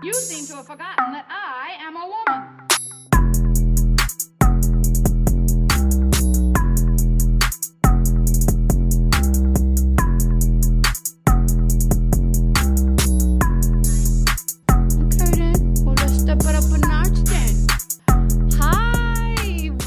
[0.00, 2.42] You seem to have forgotten that I am a woman.
[15.06, 15.74] Okay then.
[15.84, 17.66] Well, let's step it up a notch then.
[18.60, 19.34] Hi.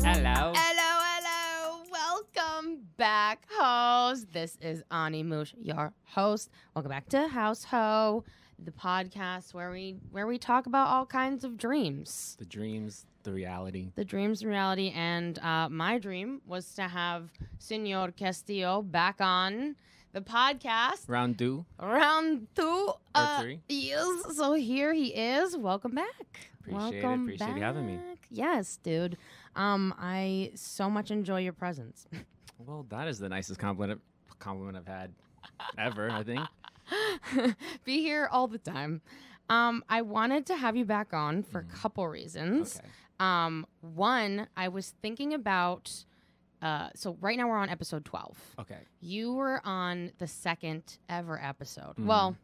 [0.03, 0.51] Hello.
[0.53, 1.83] Hello, hello.
[1.89, 4.25] Welcome back, hoes.
[4.25, 6.49] This is Ani Moosh, your host.
[6.75, 8.25] Welcome back to House Ho,
[8.63, 12.35] the podcast where we where we talk about all kinds of dreams.
[12.39, 13.91] The dreams, the reality.
[13.95, 14.91] The dreams and reality.
[14.95, 19.75] And uh, my dream was to have Senor Castillo back on
[20.13, 21.07] the podcast.
[21.07, 21.65] Round two.
[21.79, 22.91] Round two.
[23.15, 23.61] uh, three.
[23.67, 24.35] Yes.
[24.35, 25.57] So here he is.
[25.57, 26.49] Welcome back.
[26.59, 27.03] Appreciate it.
[27.03, 27.99] Welcome Appreciate you having me.
[28.29, 29.17] Yes, dude.
[29.55, 32.07] Um, I so much enjoy your presence.
[32.63, 34.01] Well, that is the nicest compliment
[34.37, 35.11] compliment I've had
[35.75, 36.11] ever.
[36.11, 36.41] I think.
[37.83, 39.01] Be here all the time.
[39.49, 42.77] Um, I wanted to have you back on for a couple reasons.
[42.77, 42.87] Okay.
[43.19, 46.05] Um, one, I was thinking about.
[46.61, 48.37] Uh, so right now we're on episode twelve.
[48.59, 48.77] Okay.
[48.99, 51.95] You were on the second ever episode.
[51.97, 52.05] Mhm.
[52.05, 52.37] Well,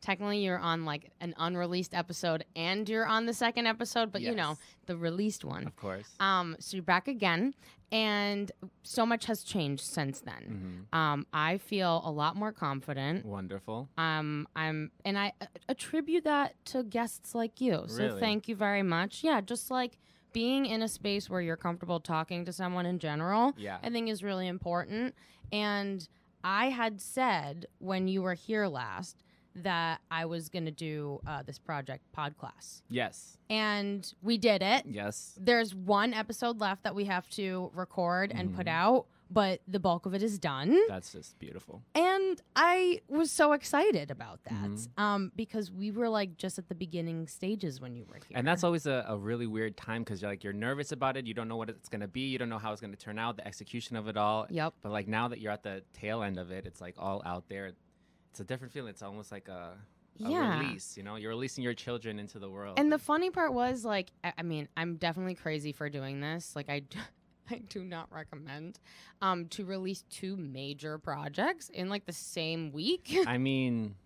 [0.00, 4.34] technically you're on like an unreleased episode and you're on the second episode, but you
[4.34, 5.66] know, the released one.
[5.66, 6.08] Of course.
[6.20, 7.54] Um, so you're back again
[7.90, 10.86] and so much has changed since then.
[10.92, 13.24] hmm Um, I feel a lot more confident.
[13.24, 13.88] Wonderful.
[13.96, 17.84] Um, I'm and I uh, attribute that to guests like you.
[17.86, 18.20] So Really?
[18.20, 19.24] thank you very much.
[19.24, 19.98] Yeah, just like
[20.34, 23.54] being in a space where you're comfortable talking to someone in general.
[23.56, 23.78] Yeah.
[23.82, 25.14] I think is really important.
[25.50, 26.06] And
[26.44, 29.24] I had said when you were here last
[29.64, 32.82] that I was going to do uh, this project pod class.
[32.88, 33.38] Yes.
[33.50, 34.84] And we did it.
[34.86, 35.38] Yes.
[35.40, 38.70] There's one episode left that we have to record and put Mhm.
[38.72, 40.76] out, but the bulk of it is done.
[40.88, 41.82] That's just beautiful.
[41.94, 44.88] And I was so excited about that Mhm.
[44.98, 48.36] um, because we were like just at the beginning stages when you were here.
[48.36, 51.26] And that's always a, a really weird time because you're like you're nervous about it.
[51.26, 52.28] You don't know what it's gonna be.
[52.28, 53.36] You don't know how it's gonna turn out.
[53.36, 54.46] The execution of it all.
[54.50, 54.74] Yep.
[54.82, 57.48] But like now that you're at the tail end of it, it's like all out
[57.48, 57.72] there.
[58.38, 58.90] It's a different feeling.
[58.90, 59.72] It's almost like a,
[60.24, 60.60] a Yeah.
[60.60, 60.96] release.
[60.96, 62.78] You know, you're releasing your children into the world.
[62.78, 66.54] And the funny part was like, I mean, I'm definitely crazy for doing this.
[66.54, 66.98] Like, I, do,
[67.50, 68.78] I do not recommend
[69.20, 73.96] um, to release two major projects in like the same week I mean,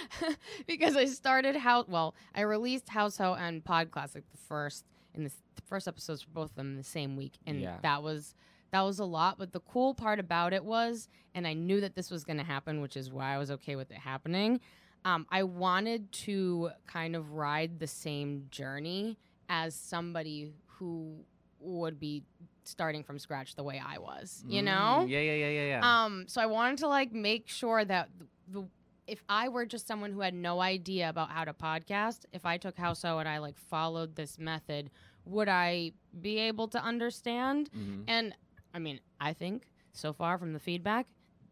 [0.66, 5.24] because I started how well I released House Ho and Pod Classic the first in
[5.24, 5.30] the,
[5.66, 7.76] first episodes for both of them the same week, and Yeah.
[7.82, 8.34] that was
[8.72, 9.38] that was a lot.
[9.38, 12.44] But the cool part about it was, and I knew that this was going to
[12.44, 14.60] happen, which is why I was okay with it happening.
[15.04, 19.18] Um, I wanted to kind of ride the same journey
[19.48, 21.14] as somebody who
[21.60, 22.22] would be
[22.64, 25.06] starting from scratch the way I was, you mm, know?
[25.08, 26.04] Yeah, yeah, yeah, yeah, yeah.
[26.04, 28.26] Um, so I wanted to like make sure that the,
[28.60, 28.66] the
[29.06, 32.58] if I were just someone who had no idea about how to podcast, if I
[32.58, 34.90] took House Ho and I like followed this method,
[35.24, 37.70] would I be able to understand?
[37.76, 38.04] Mhm.
[38.08, 38.34] And
[38.76, 41.06] I mean, I think so far from the feedback,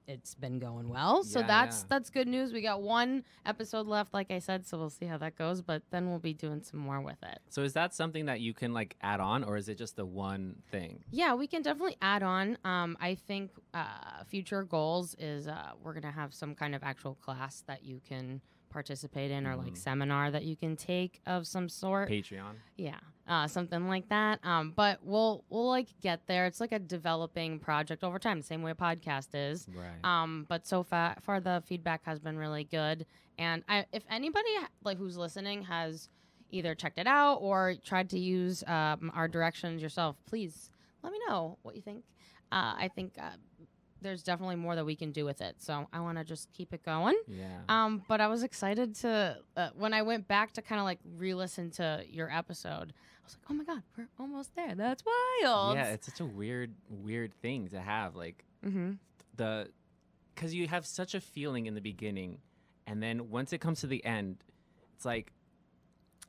[0.06, 1.24] it's been going well.
[1.24, 1.86] So Yeah, that's yeah.
[1.88, 2.52] that's good news.
[2.52, 5.62] We got one episode left, like I said, so we'll see how that goes.
[5.62, 7.38] But then we'll be doing some more with it.
[7.48, 10.04] So is that something that you can like add on, or is it just the
[10.04, 11.02] one thing?
[11.10, 12.58] Yeah, we can definitely add on.
[12.64, 17.14] Um, I think uh, future goals is uh, we're gonna have some kind of actual
[17.14, 18.42] class that you can
[18.74, 19.76] participate in, or like Mhm.
[19.78, 22.10] seminar that you can take of some sort.
[22.10, 22.56] Patreon.
[22.76, 22.98] Yeah,
[23.28, 24.44] uh, something like that.
[24.44, 26.44] Um, but we'll we'll like get there.
[26.46, 29.68] It's like a developing project over time, the same way a podcast is.
[29.72, 30.04] Right.
[30.04, 33.06] Um, but so far, far the feedback has been really good.
[33.38, 34.50] And I, if anybody
[34.82, 36.08] like who's listening has
[36.50, 40.70] either checked it out or tried to use um, our directions yourself, please
[41.02, 42.04] let me know what you think.
[42.52, 43.30] Uh, I think uh,
[44.02, 45.56] there's definitely more that we can do with it.
[45.58, 47.16] So I want to just keep it going.
[47.26, 47.60] yeah.
[47.68, 50.98] Um, but I was excited to uh, when I went back to kind of like
[51.16, 52.92] re-listen to your episode.
[52.92, 54.74] I was like, oh my god, we're almost there.
[54.74, 55.76] That's wild.
[55.76, 58.14] yeah, it's such a weird, weird thing to have.
[58.14, 58.92] Like mm-hmm.
[59.36, 59.68] the,
[60.34, 62.38] because you have such a feeling in the beginning,
[62.86, 64.38] and then once it comes to the end,
[64.94, 65.32] it's like.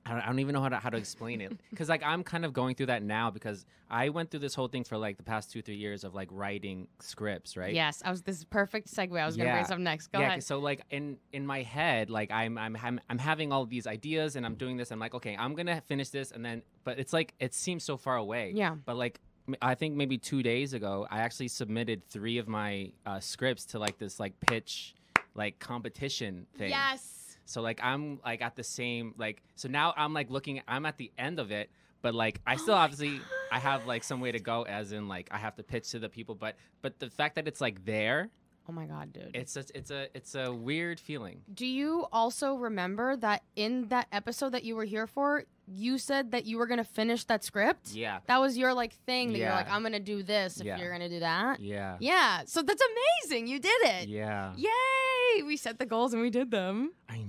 [0.08, 2.24] I don't, I don't even know how to how to explain it because like I'm
[2.24, 5.18] kind of going through that now because I went through this whole thing for like
[5.18, 8.22] the past two three years of like writing scripts right Yes, I was.
[8.22, 9.20] This perfect segue.
[9.20, 9.56] I was gonna Yeah.
[9.56, 10.08] bring some next.
[10.08, 10.44] Go yeah, ahead.
[10.44, 14.36] So like in in my head, like I'm I'm I'm I'm having all these ideas
[14.36, 14.92] and I'm doing this.
[14.92, 17.98] I'm like, okay, I'm gonna finish this, and then but it's like it seems so
[17.98, 18.52] far away.
[18.54, 18.76] Yeah.
[18.86, 19.20] But like
[19.62, 23.80] I think maybe two days ago, I actually submitted three of my uh, scripts to
[23.80, 24.94] like this like pitch
[25.36, 26.70] like competition thing.
[26.70, 27.25] Yes.
[27.46, 30.98] So like I'm like at the same like so now I'm like looking I'm at
[30.98, 31.70] the end of it,
[32.02, 33.22] but like I still Oh obviously
[33.52, 36.00] I have like some way to go as in like I have to pitch to
[36.00, 38.30] the people, but but the fact that it's like there
[38.68, 39.30] Oh my god, dude.
[39.36, 41.42] It's a, it's a it's a weird feeling.
[41.54, 46.32] Do you also remember that in that episode that you were here for, you said
[46.32, 47.92] that you were gonna finish that script?
[47.94, 48.22] Yeah.
[48.26, 50.80] That was your like thing that you're like, I'm gonna do this if Yeah.
[50.80, 51.60] you're gonna do that.
[51.60, 51.98] Yeah.
[52.00, 52.42] Yeah.
[52.48, 52.82] So that's
[53.24, 53.46] amazing.
[53.46, 54.08] You did it.
[54.10, 54.54] Yeah.
[54.58, 55.44] Yay!
[55.44, 56.92] We set the goals and we did them.
[57.08, 57.20] I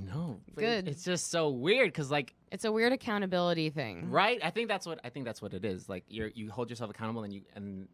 [0.64, 0.88] Good.
[0.88, 4.10] It's just so weird because like It's a weird accountability thing.
[4.10, 4.40] right.
[4.42, 5.88] I think that's what I think that's what it is.
[5.88, 7.88] Like you're you hold yourself accountable and you and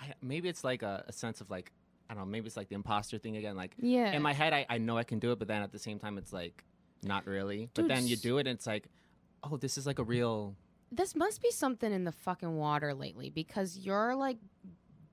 [0.00, 1.72] I, maybe it's like a, a sense of like
[2.10, 2.30] I don't know.
[2.30, 3.56] Maybe it's like the imposter thing again.
[3.56, 4.12] Like Yeah.
[4.12, 5.98] in my head, I, I know I can do it, but then at the same
[5.98, 6.64] time, it's like
[7.02, 7.70] not really.
[7.74, 8.86] but then you do it, and it's like,
[9.44, 10.54] oh, this is like a real.
[10.90, 14.36] this must be something in the fucking water lately because you're like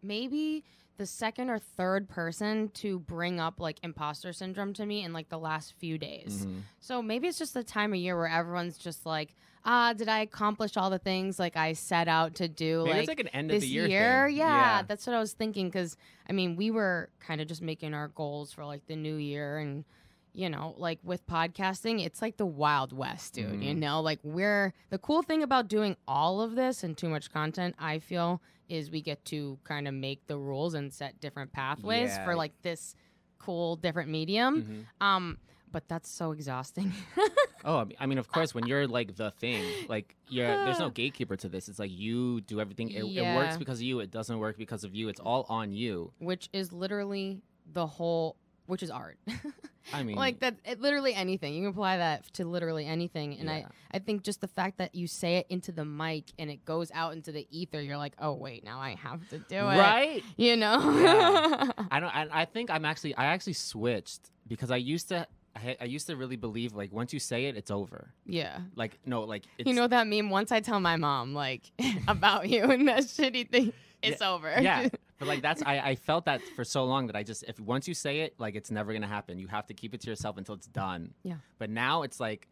[0.03, 0.63] maybe
[0.99, 5.29] the second or third person to bring up like imposter syndrome to me in like
[5.29, 6.45] the last few days.
[6.45, 6.61] Mhm.
[6.79, 9.33] So maybe it's just the time of year where everyone's just like,
[9.65, 12.83] ah, did I accomplish all the things like I set out to do?
[12.83, 14.27] Maybe like, it's like an end of the year.
[14.27, 14.37] thing.
[14.37, 15.67] Yeah, that's what I was thinking.
[15.69, 15.95] Because
[16.29, 19.57] I mean, we were kind of just making our goals for like the new year,
[19.57, 19.85] and
[20.33, 23.63] you know, like with podcasting, it's like the wild west, dude.
[23.63, 23.77] You Mhm.
[23.77, 27.75] know, like we're the cool thing about doing all of this and too much content.
[27.79, 32.09] I feel is we get to kind of make the rules and set different pathways
[32.11, 32.25] Yeah.
[32.25, 32.95] for like this
[33.39, 34.85] cool different medium.
[35.01, 35.05] Mhm.
[35.05, 35.37] Um,
[35.71, 36.91] but that's so exhausting.
[37.65, 41.35] Oh, I mean- of course, when you're like the thing, like you're there's no gatekeeper
[41.35, 41.67] to this.
[41.67, 42.89] It's like you do everything.
[42.89, 43.99] It, it works because of you.
[43.99, 45.09] It doesn't work because of you.
[45.09, 46.13] It's all on you.
[46.19, 47.41] which is literally
[47.73, 48.37] the whole,
[48.69, 49.17] which is art.
[49.93, 53.45] I mean, like that it, literally anything you can apply that to literally anything and
[53.49, 53.53] Yeah.
[53.91, 56.63] i i think just the fact that you say it into the mic and it
[56.63, 59.61] goes out into the ether you're like oh wait now i have to do it
[59.63, 60.23] right?
[60.37, 61.71] you know Yeah.
[61.91, 62.15] I don't.
[62.15, 63.15] I, I think I'm actually.
[63.15, 65.25] I actually switched because I used to.
[65.63, 68.11] I, I used to really believe like once you say it, it's over.
[68.25, 68.59] yeah.
[68.75, 71.71] Like no, like it's, you know that meme once i tell my mom like
[72.07, 74.53] about you and that shitty thing it's over.
[74.61, 74.87] Yeah.
[75.19, 77.89] But like that's I, I felt that for so long that i just if once
[77.89, 79.37] you say it like it's never gonna happen.
[79.37, 81.13] You have to keep it to yourself until it's done.
[81.23, 81.35] Yeah.
[81.57, 82.47] but now it's like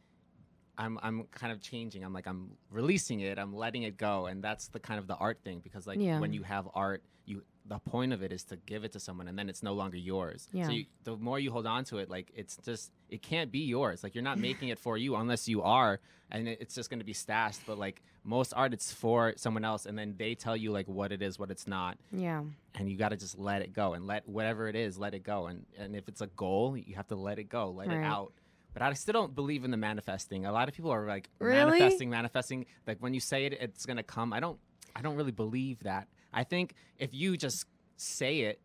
[0.78, 2.04] i'm i'm kind of changing.
[2.04, 3.40] I'm like i'm releasing it.
[3.40, 4.26] I'm letting it go.
[4.26, 6.20] And that's the kind of the art thing because like Yeah.
[6.20, 9.28] when you have art you the point of it is to give it to someone
[9.28, 10.68] and then it's no longer yours Yeah.
[10.68, 13.60] so you, the more you hold on to it like it's just it can't be
[13.60, 16.00] yours like you're not making it for you unless you are
[16.32, 19.66] and it, it's just going to be stashed but like most art it's for someone
[19.66, 22.42] else and then they tell you like what it is what it's not yeah
[22.76, 25.24] and you got to just let it go and let whatever it is let it
[25.24, 27.98] go and and if it's a goal you have to let it go let Right.
[27.98, 28.32] it out
[28.74, 30.46] but I still don't believe in the manifesting.
[30.46, 31.80] A lot of people are like Really?
[31.80, 32.68] manifesting, manifesting.
[32.86, 34.32] Like when you say it, it's gonna come.
[34.34, 34.60] I don't.
[34.96, 36.08] I don't really believe that.
[36.38, 38.62] I think if you just say it,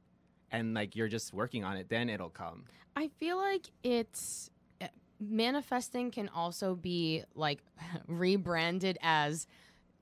[0.51, 2.65] and like you're just working on it, then it'll come.
[2.95, 4.51] i feel like it's
[4.83, 4.89] uh,
[5.19, 7.61] manifesting can also be like
[8.07, 9.47] rebranded as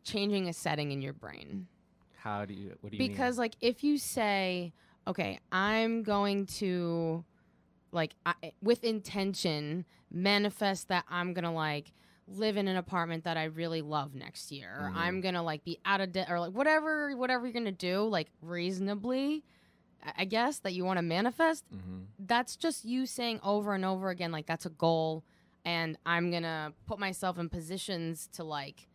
[0.03, 1.69] changing a setting in your brain
[2.17, 2.75] How do you?
[2.81, 3.13] What do you mean?
[3.13, 4.73] because like if you say
[5.07, 7.25] okay i'm going to
[7.93, 11.93] like I, with intention manifest that i'm gonna like
[12.33, 14.79] live in an apartment that i really love next year.
[14.83, 14.95] Mhm.
[14.95, 18.29] i'm gonna like be out of debt or like whatever whatever you're gonna do like
[18.41, 19.45] reasonably
[20.17, 22.07] I- guess that you want to manifest Mhm.
[22.19, 25.25] that's just you saying over and over again like that's a goal
[25.65, 28.87] and i'm gonna put myself in positions to like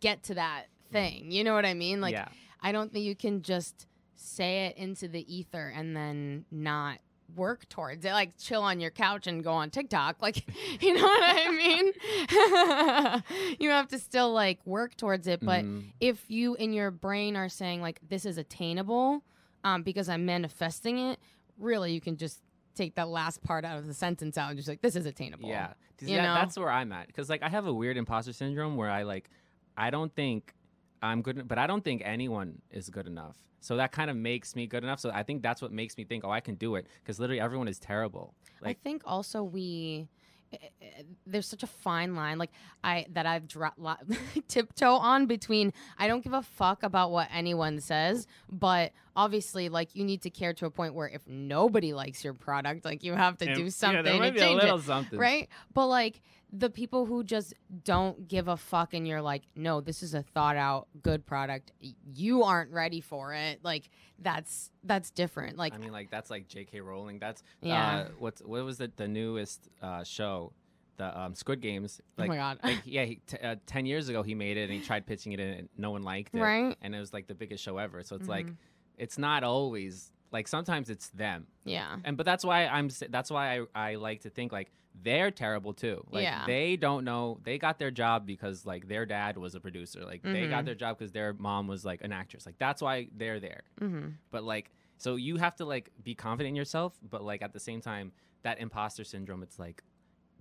[0.00, 1.30] get to that thing.
[1.30, 2.00] You know what i mean?
[2.00, 2.28] Like yeah,
[2.62, 3.86] I don't think you can just
[4.16, 6.98] say it into the ether and then not
[7.36, 8.12] work towards it.
[8.12, 10.20] Like chill on your couch and go on TikTok.
[10.22, 10.44] Like,
[10.82, 11.50] you know what I
[13.50, 13.56] mean?
[13.60, 15.40] you have to still like work towards it.
[15.44, 15.92] But Mhm.
[16.00, 19.22] if you in your brain are saying like this is attainable,
[19.64, 21.18] um, because I'm manifesting it,
[21.58, 22.40] really you can just
[22.74, 25.48] take that last part out of the sentence out and just like this is attainable.
[25.48, 25.72] yeah.
[26.00, 26.34] You that- know?
[26.34, 29.28] that's where I'm at because like I have a weird imposter syndrome where I like
[29.76, 30.54] I don't think
[31.02, 33.36] I'm good, but I don't think anyone is good enough.
[33.60, 35.00] So that kind of makes me good enough.
[35.00, 37.40] So I think that's what makes me think, oh, I can do it because literally
[37.40, 38.34] everyone is terrible.
[38.62, 40.08] Like I think also we
[40.52, 42.50] eh, eh, there's such a fine line like
[42.82, 43.70] I that I've dro-
[44.48, 49.94] tiptoe on between I don't give a fuck about what anyone says, but obviously like
[49.94, 53.14] you need to care to a point where if nobody likes your product, like you
[53.14, 55.18] have to And- do yeah, something there might to be a change little it, something.
[55.18, 55.48] right?
[55.74, 56.20] But like
[56.52, 60.22] the people who just don't give a fuck and you're like, no, this is a
[60.22, 61.70] thought out good product.
[62.14, 63.60] You aren't ready for it.
[63.62, 63.88] Like
[64.18, 65.56] that's that's different.
[65.56, 66.80] Like I mean, like that's like J.K.
[66.80, 67.18] Rowling.
[67.20, 67.98] That's Yeah.
[68.00, 70.52] Uh, what's what was the the newest uh, show,
[70.96, 72.00] the um, Squid Games?
[72.18, 72.58] oh my god.
[72.64, 75.30] like yeah, he, t- uh, ten years ago he made it and he tried pitching
[75.32, 76.76] it and no one liked it, Right.
[76.82, 78.02] And it was like the biggest show ever.
[78.02, 78.56] So it's like Mhm.
[79.00, 81.96] It's not always like sometimes it's them, yeah.
[82.04, 84.70] and but that's why I'm that's why I I like to think like
[85.02, 86.04] they're terrible too.
[86.10, 86.44] Like Yeah.
[86.46, 90.04] they don't know they got their job because like their dad was a producer.
[90.04, 90.66] Like they got Mhm.
[90.66, 92.44] their job because their mom was like an actress.
[92.46, 94.08] Like that's why they're there Mm-hmm.
[94.30, 97.60] but like So you have to like be confident in yourself, but like at the
[97.60, 99.82] same time, that imposter syndrome, it's like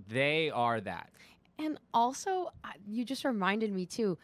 [0.07, 1.09] they are that.
[1.59, 2.51] And also,
[2.87, 4.17] you just reminded me too.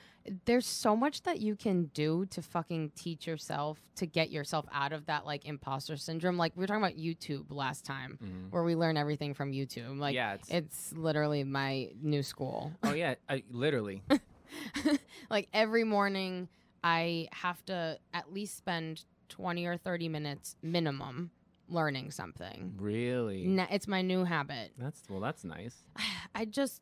[0.46, 4.94] There's so much that you can do to fucking teach yourself to get yourself out
[4.94, 6.38] of that like imposter syndrome.
[6.38, 8.52] Like we were talking about YouTube last time, Mhm.
[8.52, 10.00] where we learn everything from YouTube.
[10.00, 12.72] Like yeah, it's, it's literally my new school.
[12.84, 14.02] oh yeah, I, literally.
[15.30, 16.48] like every morning,
[16.84, 21.32] I have to at least spend 20 or 30 minutes minimum
[21.68, 22.76] learning something.
[22.78, 23.46] really.
[23.48, 24.72] Na- it's my new habit.
[24.78, 25.84] That's well, that's nice.
[26.36, 26.82] I just,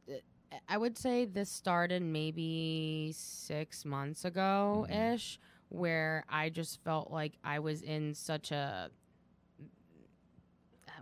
[0.68, 7.34] I would say this started maybe six months ago ish, where I just felt like
[7.44, 8.90] I was in such a,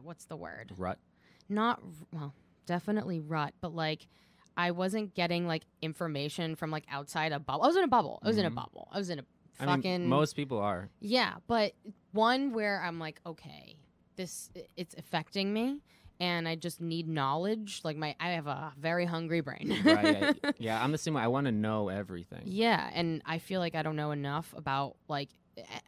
[0.03, 0.74] what's the word?
[0.77, 1.00] Rut.
[1.50, 1.81] Not,
[2.12, 2.34] well,
[2.65, 4.08] definitely rut, but like,
[4.58, 7.63] I wasn't getting like information from like outside a bubble.
[7.63, 8.20] I was in a bubble.
[8.22, 8.55] I was in a Mhm.
[8.55, 8.88] bubble.
[8.91, 10.89] I was in a fucking mean, most people are.
[11.00, 11.74] yeah, but
[12.12, 13.77] one where I'm like, okay,
[14.17, 15.81] this it's affecting me,
[16.22, 17.82] and I just need knowledge.
[17.84, 19.75] Like my, I have a very hungry brain.
[19.84, 20.38] right.
[20.44, 21.22] Yeah, yeah, I'm the same way.
[21.24, 22.44] I want to know everything.
[22.46, 25.30] yeah, and I feel like I don't know enough about like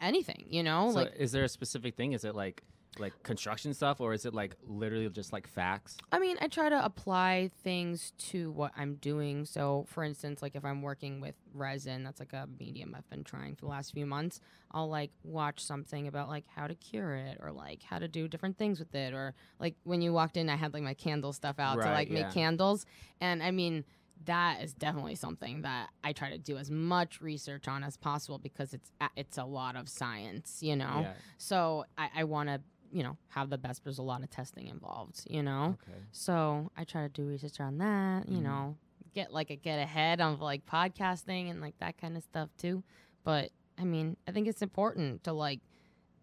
[0.01, 0.45] anything.
[0.49, 2.13] You know, So like is there a specific thing?
[2.13, 2.63] Is it like
[2.99, 5.97] like construction stuff, or is it like literally just like facts?
[6.11, 9.45] I mean, I try to apply things to what I'm doing.
[9.45, 13.23] So, for instance, like if I'm working with resin, that's like a medium I've been
[13.23, 14.39] trying for the last few months.
[14.71, 18.27] I'll like watch something about like how to cure it or like how to do
[18.27, 19.13] different things with it.
[19.13, 22.09] Or like when you walked in, I had like my candle stuff out to like
[22.09, 22.23] yeah.
[22.23, 22.85] make candles.
[23.21, 23.85] And I mean,
[24.25, 28.39] that is definitely something that I try to do as much research on as possible
[28.39, 31.01] because it's it's a lot of science, you know.
[31.01, 31.13] Yeah.
[31.37, 32.61] So I, I want to
[32.93, 33.83] you know have the best.
[33.83, 35.77] There's a lot of testing involved, you know.
[35.87, 35.97] Okay.
[36.11, 38.43] So I try to do research on that, you Mhm.
[38.43, 38.77] know,
[39.13, 42.83] get like a get ahead of like podcasting and like that kind of stuff too.
[43.23, 45.59] But I mean, I think it's important to like.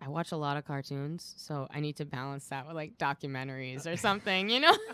[0.02, 3.84] I watch a lot of cartoons, so I need to balance that with like documentaries
[3.86, 4.74] or something, you know.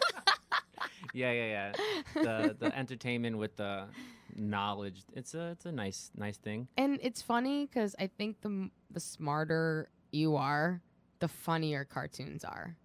[1.15, 1.73] Yeah, yeah, yeah.
[2.15, 3.87] The the entertainment with the
[4.35, 5.03] knowledge.
[5.15, 6.69] It's a it's a nice nice thing.
[6.77, 10.83] and it's funny because I think the the smarter you are,
[11.21, 12.77] the funnier cartoons are.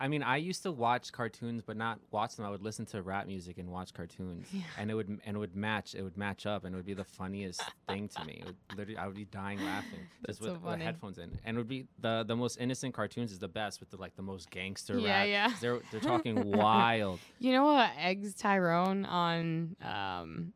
[0.00, 2.46] I mean, I used to watch cartoons, but not watch them.
[2.46, 4.62] I would listen to rap music and watch cartoons, Yeah.
[4.78, 5.96] and it would and it would match.
[5.96, 8.34] It would match up, and it would be the funniest thing to me.
[8.40, 11.36] It would literally, I would be dying laughing That's just with, so with headphones in,
[11.44, 14.14] and it would be the the most innocent cartoons is the best with the like
[14.14, 15.26] the most gangster Yeah, rap.
[15.28, 15.52] yeah.
[15.60, 17.18] They're they're talking wild.
[17.40, 17.90] You know what?
[17.98, 20.52] Eggs Tyrone on um,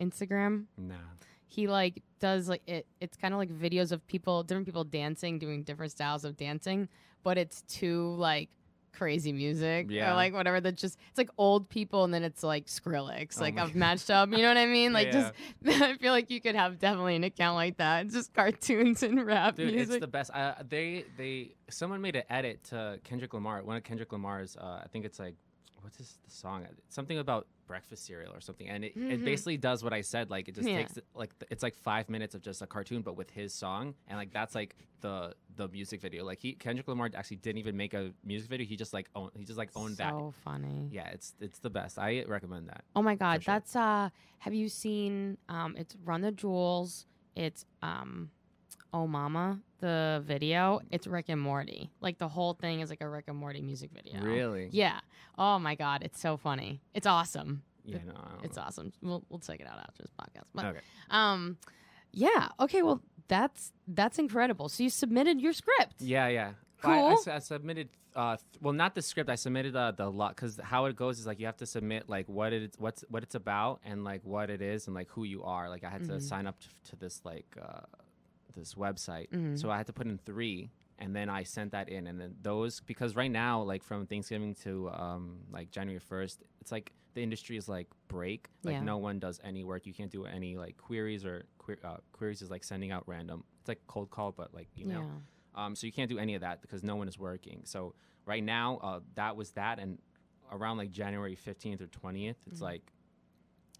[0.00, 0.66] Instagram.
[0.78, 0.94] Nah.
[1.54, 5.38] He like does like it it's kind of like videos of people different people dancing
[5.38, 6.88] doing different styles of dancing
[7.22, 8.48] but it's too like
[8.92, 10.12] crazy music Yeah.
[10.12, 13.40] or like whatever that just it's like old people and then it's like skrillex Oh
[13.40, 15.30] like i've matched up you know what i mean like Yeah.
[15.66, 19.02] just i feel like you could have definitely an account like that it's just cartoons
[19.02, 20.30] and rap Dude, music it's the best.
[20.32, 23.62] Uh, they they someone made an edit to Kendrick Lamar.
[23.64, 24.56] One of Kendrick Lamar's.
[24.56, 25.34] Uh, I think it's like
[25.82, 26.66] what's this the song?
[26.88, 28.68] Something about breakfast cereal or something.
[28.68, 29.10] And it, Mhm.
[29.10, 30.30] it basically does what I said.
[30.30, 30.78] Like it just Yeah.
[30.78, 33.94] takes like it's like five minutes of just a cartoon, but with his song.
[34.08, 36.24] And like that's like the the music video.
[36.24, 38.66] Like he Kendrick Lamar actually didn't even make a music video.
[38.66, 40.10] He just like own he just like owned that.
[40.10, 41.98] so funny Yeah, it's it's the best.
[41.98, 42.84] I recommend that.
[42.96, 43.54] Oh my god, sure.
[43.54, 47.06] that's uh have you seen um it's Run the Jewels,
[47.36, 48.30] it's um
[48.96, 51.90] Oh Mama, the video, it's Rick and Morty.
[52.00, 54.20] Like the whole thing is like a Rick and Morty music video.
[54.22, 54.68] Really?
[54.70, 55.00] Yeah.
[55.36, 56.80] Oh my god, it's so funny.
[56.94, 57.64] It's awesome.
[57.84, 57.98] Yeah.
[58.06, 58.12] No.
[58.16, 58.62] I don't It's know.
[58.62, 58.92] awesome.
[59.02, 60.44] We'll we'll check it out after this podcast.
[60.54, 60.80] But Okay.
[61.10, 61.58] um
[62.12, 64.68] yeah, okay, well that's that's incredible.
[64.68, 65.96] So you submitted your script.
[66.00, 66.52] Yeah, yeah.
[66.80, 67.32] But I- I, Cool.
[67.32, 67.88] I submitted.
[68.14, 69.28] Uh, th- well, not the script.
[69.28, 72.08] I submitted uh, the lot because how it goes is like you have to submit
[72.08, 75.24] like what it what's what it's about and like what it is and like who
[75.24, 75.68] you are.
[75.68, 76.08] Like I had Mhm.
[76.10, 77.80] to sign up t- to this like uh,
[78.54, 79.58] this website, Mhm.
[79.58, 82.36] so I had to put in three, and then I sent that in, and then
[82.42, 87.22] those because right now like from Thanksgiving to um like January first, it's like the
[87.22, 88.48] industry is like break.
[88.64, 88.82] Like Yeah.
[88.82, 89.86] no one does any work.
[89.86, 93.44] You can't do any like queries or que- uh, queries is like sending out random.
[93.60, 95.02] It's like cold call, but like email.
[95.02, 95.18] Yeah.
[95.66, 97.60] Um, so you can't do any of that because no one is working.
[97.64, 97.94] So
[98.26, 100.00] right now, uh, that was that, and
[100.50, 102.62] around like January fifteenth or 20th it's Mhm.
[102.62, 102.92] like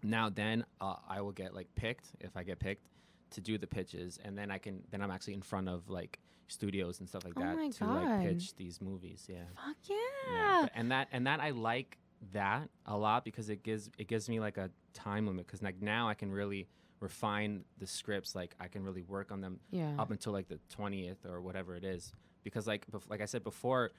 [0.03, 2.87] now then uh, I will get like picked if I get picked
[3.31, 6.19] to do the pitches, and then I can then I'm actually in front of like
[6.47, 8.03] studios and stuff like Oh that to God.
[8.03, 9.25] like pitch these movies.
[9.27, 9.43] Yeah.
[9.55, 9.95] Fuck Yeah,
[10.31, 10.59] yeah.
[10.63, 11.97] but- and that and that I like
[12.33, 15.81] that a lot because it gives it gives me like a time limit because like
[15.81, 16.67] now I can really
[17.01, 19.93] refine the scripts like I can really work on them Yeah.
[19.99, 22.13] up until like the 20th or whatever it is
[22.43, 23.91] because like bef- like I said before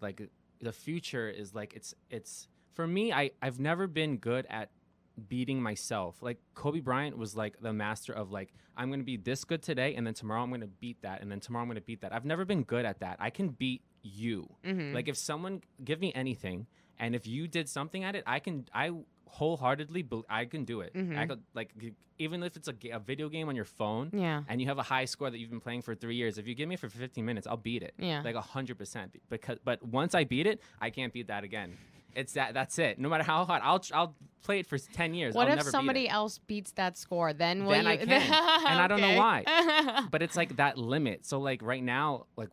[0.00, 0.28] like
[0.60, 4.70] the future is like it's it's for me I I've never been good at
[5.28, 6.22] beating myself.
[6.22, 9.62] Like Kobe Bryant was like the master of like I'm going to be this good
[9.62, 11.80] today and then tomorrow I'm going to beat that and then tomorrow I'm going to
[11.82, 12.12] beat that.
[12.12, 13.16] I've never been good at that.
[13.20, 14.48] I can beat you.
[14.64, 14.92] Mhm.
[14.92, 16.66] Like if someone give me anything
[16.98, 18.90] and if you did something at it, I can I
[19.26, 20.92] wholeheartedly bel I can do it.
[20.94, 21.28] I Mhm.
[21.28, 21.70] could like
[22.18, 24.44] even if it's a, video game on your phone yeah.
[24.48, 26.54] and you have a high score that you've been playing for 3 years, if you
[26.54, 28.22] give me for 15 minutes, I'll beat it Yeah.
[28.22, 29.16] like hundred percent.
[29.28, 31.76] Because but once I beat it, I can't beat that again.
[32.14, 32.98] It's that that's it.
[32.98, 35.34] No matter how hard, I'll I'll play it for ten years.
[35.34, 37.32] What I'll if somebody Beat else beats that score?
[37.32, 37.90] Then will Then you?
[37.90, 38.08] I can.
[38.10, 39.44] And I don't know why.
[40.10, 41.26] But it's like that limit.
[41.26, 42.50] So like right now, like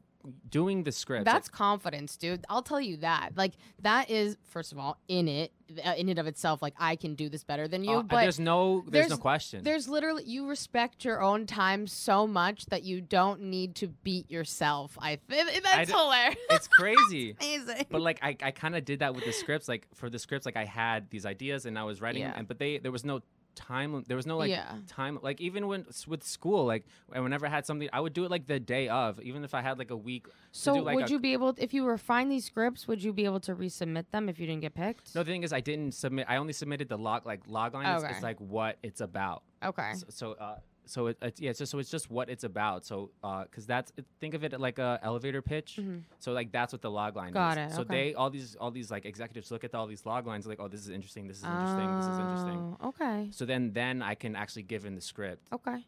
[0.50, 1.26] doing the script.
[1.26, 2.46] That's confidence, dude.
[2.50, 3.32] I'll tell you that.
[3.36, 5.52] Like that is first of all in it,
[5.86, 6.62] uh, in and of itself.
[6.62, 7.98] Like I can do this better than you.
[7.98, 9.64] uh, but there's no there's, no question.
[9.64, 14.30] There's literally you respect your own time so much that you don't need to beat
[14.30, 14.98] yourself.
[15.00, 16.36] I th- that's hilarious.
[16.50, 17.36] it's crazy.
[17.42, 17.86] Amazing.
[17.90, 19.68] but like I, I kind of did that with the scripts.
[19.68, 22.40] Like for the scripts, like I had these ideas and I was writing, them, Yeah.
[22.40, 23.22] and but they there was no
[23.56, 24.04] time.
[24.08, 24.76] There was no like Yeah.
[24.88, 25.20] time.
[25.22, 28.48] Like even when with school, like whenever I had something, I would do it like
[28.48, 30.28] the day of, even if I had like a week.
[30.52, 33.14] so do, like, would a- you be able, if you refine these scripts, would you
[33.14, 35.16] be able to resubmit them if you didn't get picked?
[35.16, 36.26] No, the thing is, I didn't submit.
[36.30, 37.86] I only submitted the log like log line.
[37.96, 39.44] It's, it's like what it's about.
[39.64, 39.94] Okay.
[39.96, 42.86] So, so uh, so it, it's yeah, it's just so it's just what it's about.
[42.86, 45.78] So, uh, because that's think of it like a elevator pitch.
[45.80, 46.04] Mhm.
[46.20, 47.72] So like that's what the log line Got is.
[47.72, 48.10] it, So okay.
[48.10, 50.68] they all these all these like executives look at all these log lines like, oh,
[50.68, 51.28] this is interesting.
[51.28, 51.96] This is interesting.
[51.98, 52.78] This is interesting.
[52.82, 53.30] Oh, Okay.
[53.32, 55.48] So then then I can actually give in the script.
[55.54, 55.86] Okay.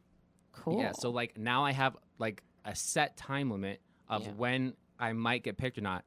[0.52, 0.80] Cool.
[0.80, 0.92] Yeah.
[1.00, 4.32] So like now I have like a set time limit of Yeah.
[4.34, 6.06] when I might get picked or not.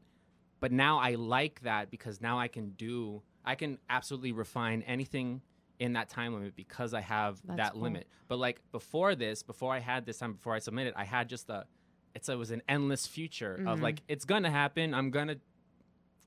[0.60, 5.42] But now I like that because now I can do I can absolutely refine anything
[5.78, 7.82] in that time limit because I have That's that cool.
[7.82, 8.06] limit.
[8.28, 11.48] But like before this, before I had this time before I submitted, I had just
[11.50, 11.66] a
[12.14, 13.82] it's it was an endless future of Mhm.
[13.82, 14.94] like it's gonna happen.
[14.94, 15.36] I'm gonna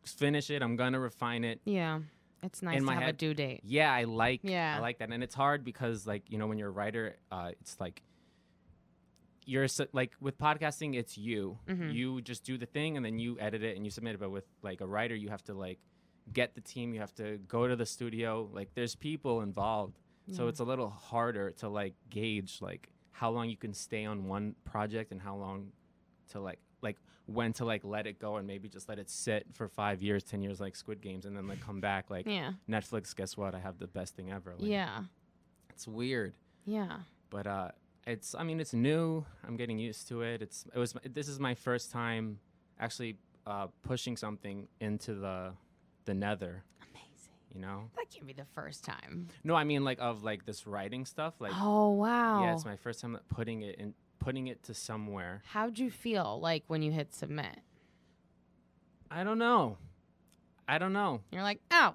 [0.06, 0.62] finish it.
[0.62, 1.62] I'm gonna refine it.
[1.66, 2.00] yeah.
[2.42, 3.62] It's nice In to have a due date.
[3.66, 4.78] Yeah, I like Yeah.
[4.78, 7.52] I like that, and it's hard because like you know when you're a writer, uh,
[7.60, 8.02] it's like
[9.46, 11.58] you're like with podcasting, it's you.
[11.68, 11.92] Mhm.
[11.94, 14.20] You just do the thing and then you edit it and you submit it.
[14.20, 15.80] But with like a writer, you have to like
[16.34, 16.94] get the team.
[16.94, 18.50] You have to go to the studio.
[18.54, 19.98] Like there's people involved,
[20.32, 24.28] so it's a little harder to like gauge like how long you can stay on
[24.28, 25.72] one project and how long
[26.32, 29.46] to like like when to like let it go and maybe just let it sit
[29.54, 32.54] for five years, ten years, like Squid Games, and then like come back like Yeah.
[32.70, 33.54] Netflix, guess what?
[33.56, 34.54] I have the best thing ever.
[34.58, 35.04] Like, Yeah.
[35.72, 36.34] It's weird,
[36.66, 37.00] Yeah.
[37.30, 37.72] but uh,
[38.08, 38.36] it's.
[38.36, 39.26] I mean, it's new.
[39.48, 40.42] I'm getting used to it.
[40.42, 40.66] It's.
[40.74, 40.94] It was.
[41.10, 42.40] This is my first time
[42.80, 45.54] actually uh, pushing something into the
[46.10, 46.64] the nether.
[46.82, 47.34] Amazing.
[47.54, 47.92] You know?
[47.96, 49.28] That can't be the first time.
[49.44, 51.36] No, I mean like of like this writing stuff.
[51.40, 52.44] Like, oh wow.
[52.44, 55.44] yeah, it's my first time putting it in, putting it to somewhere.
[55.46, 57.60] How'd you feel like when you hit submit?
[59.12, 59.78] I don't know.
[60.68, 61.22] I don't know.
[61.32, 61.94] You're like, oh,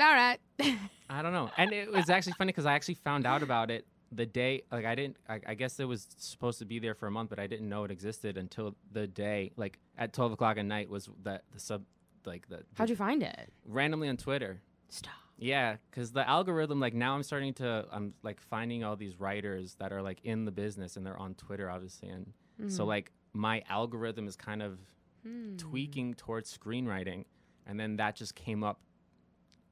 [0.00, 0.38] all right.
[1.10, 1.50] I don't know.
[1.56, 4.62] And it was actually funny because I actually found out about it the day.
[4.72, 5.16] Like I didn't.
[5.28, 7.68] I, I guess it was supposed to be there for a month, but I didn't
[7.68, 9.52] know it existed until the day.
[9.56, 11.84] Like at twelve o'clock at night was that the sub.
[12.24, 13.52] Like the, How'd you find it?
[13.66, 14.60] randomly on Twitter.
[14.88, 15.12] Stop.
[15.38, 17.86] Yeah, because the algorithm, like now, I'm starting to.
[17.90, 21.34] I'm like finding all these writers that are like in the business and they're on
[21.34, 22.32] Twitter, obviously, and
[22.70, 22.88] so Mhm.
[22.88, 24.78] like my algorithm is kind of
[25.24, 25.56] Hmm.
[25.56, 27.24] tweaking towards screenwriting,
[27.66, 28.80] and then that just came up.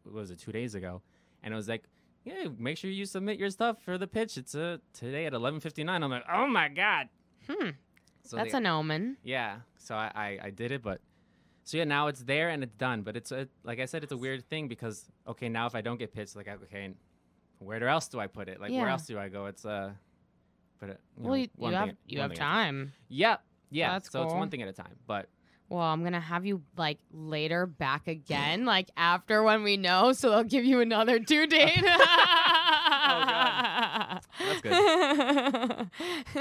[0.03, 1.03] What was it two days ago?
[1.43, 1.85] And it was like,
[2.25, 4.37] yeah, make sure you submit your stuff for the pitch.
[4.39, 5.89] It's uh, today at 11:59.
[6.03, 7.09] I'm like, oh my god.
[7.49, 7.71] Hmm.
[8.23, 9.17] So That's an omen.
[9.23, 9.61] yeah.
[9.79, 11.01] So I, I I did it, but
[11.71, 13.03] so yeah, now it's there and it's done.
[13.03, 15.83] But it's a, like I said, it's a weird thing because okay, now if I
[15.83, 16.91] don't get pitched, like okay,
[17.61, 18.61] where else do I put it?
[18.61, 19.47] Like where else do I go?
[19.47, 19.93] It's uh,
[20.81, 22.75] but uh, you well, know, you, you have you have thing at a time.
[22.75, 22.93] time.
[23.09, 23.37] Yeah,
[23.71, 23.93] yeah.
[23.93, 24.97] That's so it's one thing at a time.
[25.07, 25.29] But
[25.69, 30.31] Well, I'm gonna have you like later back again, like after when we know, so
[30.31, 31.85] they'll give you another due date.
[33.03, 33.23] Oh,
[34.61, 35.89] good.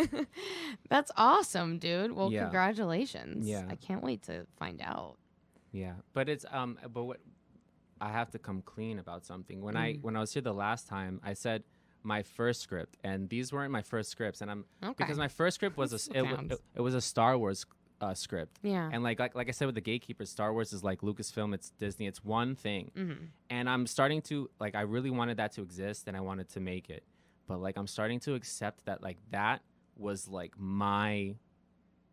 [0.90, 2.12] That's awesome, dude.
[2.12, 2.44] Well, Yeah.
[2.44, 3.48] congratulations.
[3.48, 3.66] Yeah.
[3.70, 5.18] I can't wait to find out.
[5.72, 7.20] Yeah, but it's um, but what
[8.02, 9.62] I have to come clean about something.
[9.62, 10.02] When I Mm.
[10.02, 11.64] when I was here the last time, I said
[12.02, 14.94] my first script, and these weren't my first scripts, and I'm Okay.
[14.98, 17.66] because my first script was a it, Sounds- it, it was a Star Wars
[18.02, 18.90] uh, script, yeah.
[18.92, 21.70] and like like like I said with the Gatekeepers, Star Wars is like Lucasfilm, it's
[21.72, 23.26] Disney, it's one thing, mm-hmm.
[23.50, 26.62] and I'm starting to like I really wanted that to exist, and I wanted to
[26.62, 27.04] make it,
[27.50, 29.62] but like I'm starting to accept that like that
[29.98, 31.36] was like my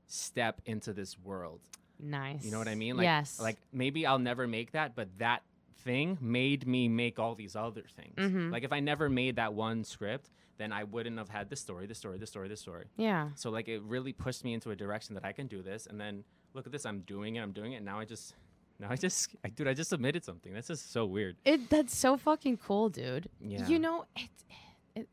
[0.07, 1.61] step into this world.
[2.01, 2.45] Nice.
[2.45, 2.97] You know what I mean?
[2.97, 3.39] Like, yes.
[3.41, 5.43] Like maybe I'll never make that, but that
[5.85, 8.17] thing made me make all these other things.
[8.17, 8.51] Mhm.
[8.51, 11.87] Like if I never made that one script, then I wouldn't have had the story,
[11.87, 12.87] the story, the story, the story.
[12.97, 13.29] yeah.
[13.35, 15.87] So like it really pushed me into a direction that I can do this.
[15.87, 17.77] And then look at this, I'm doing it, I'm doing it.
[17.77, 18.35] And now I just
[18.79, 20.53] now I just, I, dude, I just submitted something.
[20.53, 21.37] That's just so weird.
[21.45, 23.29] It that's so fucking cool, dude.
[23.41, 23.67] Yeah.
[23.69, 24.57] You know, it's it,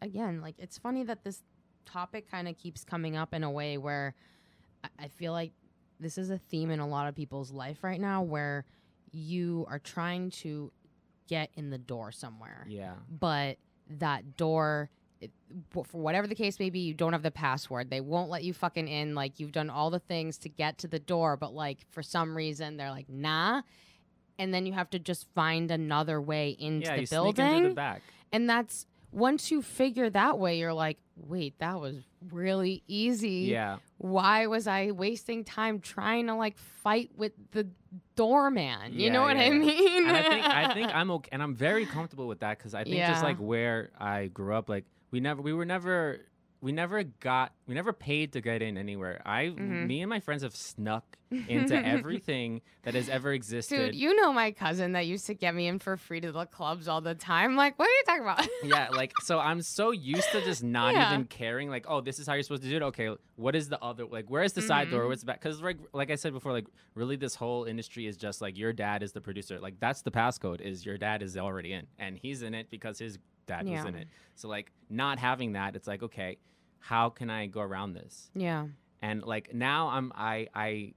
[0.01, 1.41] again like it's funny that this
[1.85, 4.15] topic kind of keeps coming up in a way where
[4.83, 5.51] I, I feel like
[5.99, 8.65] this is a theme in a lot of people's life right now where
[9.11, 10.71] you are trying to
[11.27, 12.93] get in the door somewhere, Yeah.
[13.09, 13.57] but
[13.99, 14.89] that door.
[15.21, 15.31] It,
[15.71, 17.89] for whatever the case may be, you don't have the password.
[17.89, 19.15] They won't let you fucking in.
[19.15, 22.35] Like you've done all the things to get to the door, but like for some
[22.35, 23.61] reason they're like, nah.
[24.37, 27.35] And then you have to just find another way into Yeah, the you building.
[27.45, 28.01] sneak into the back.
[28.33, 31.95] And that's once you figure that way, you're like, wait, that was
[32.31, 33.47] really easy.
[33.51, 33.77] Yeah.
[33.97, 37.67] Why was I wasting time trying to like fight with the
[38.15, 38.93] doorman?
[38.93, 40.07] You Yeah, know what yeah, I mean?
[40.07, 42.83] and I think I think I'm okay, and I'm very comfortable with that because I
[42.83, 46.19] think just like where I grew up, like we never, we were never,
[46.61, 49.21] we never got, we never paid to get in anywhere.
[49.25, 49.87] I, Mhm.
[49.87, 51.05] me and my friends have snuck
[51.47, 53.77] into everything that has ever existed.
[53.91, 56.45] Dude, you know my cousin that used to get me in for free to the
[56.45, 57.55] clubs all the time.
[57.55, 58.47] Like, what are you talking about?
[58.63, 61.13] yeah, like so I'm so used to just not Yeah.
[61.13, 61.69] even caring.
[61.69, 62.81] Like, oh, this is how you're supposed to do it.
[62.83, 64.05] Okay, what is the other?
[64.05, 65.03] Like, where's the side door?
[65.03, 65.07] Mhm.
[65.09, 65.41] What's the back?
[65.41, 68.73] Because like, like I said before, like really, this whole industry is just like your
[68.73, 69.59] dad is the producer.
[69.59, 70.61] Like that's the passcode.
[70.61, 73.95] Is your dad is already in, and he's in it because his dad was in
[73.95, 74.07] it.
[74.35, 76.37] So like not having that, it's like okay,
[76.79, 78.29] how can I go around this?
[78.35, 78.67] yeah.
[79.01, 80.93] and like now i'm i i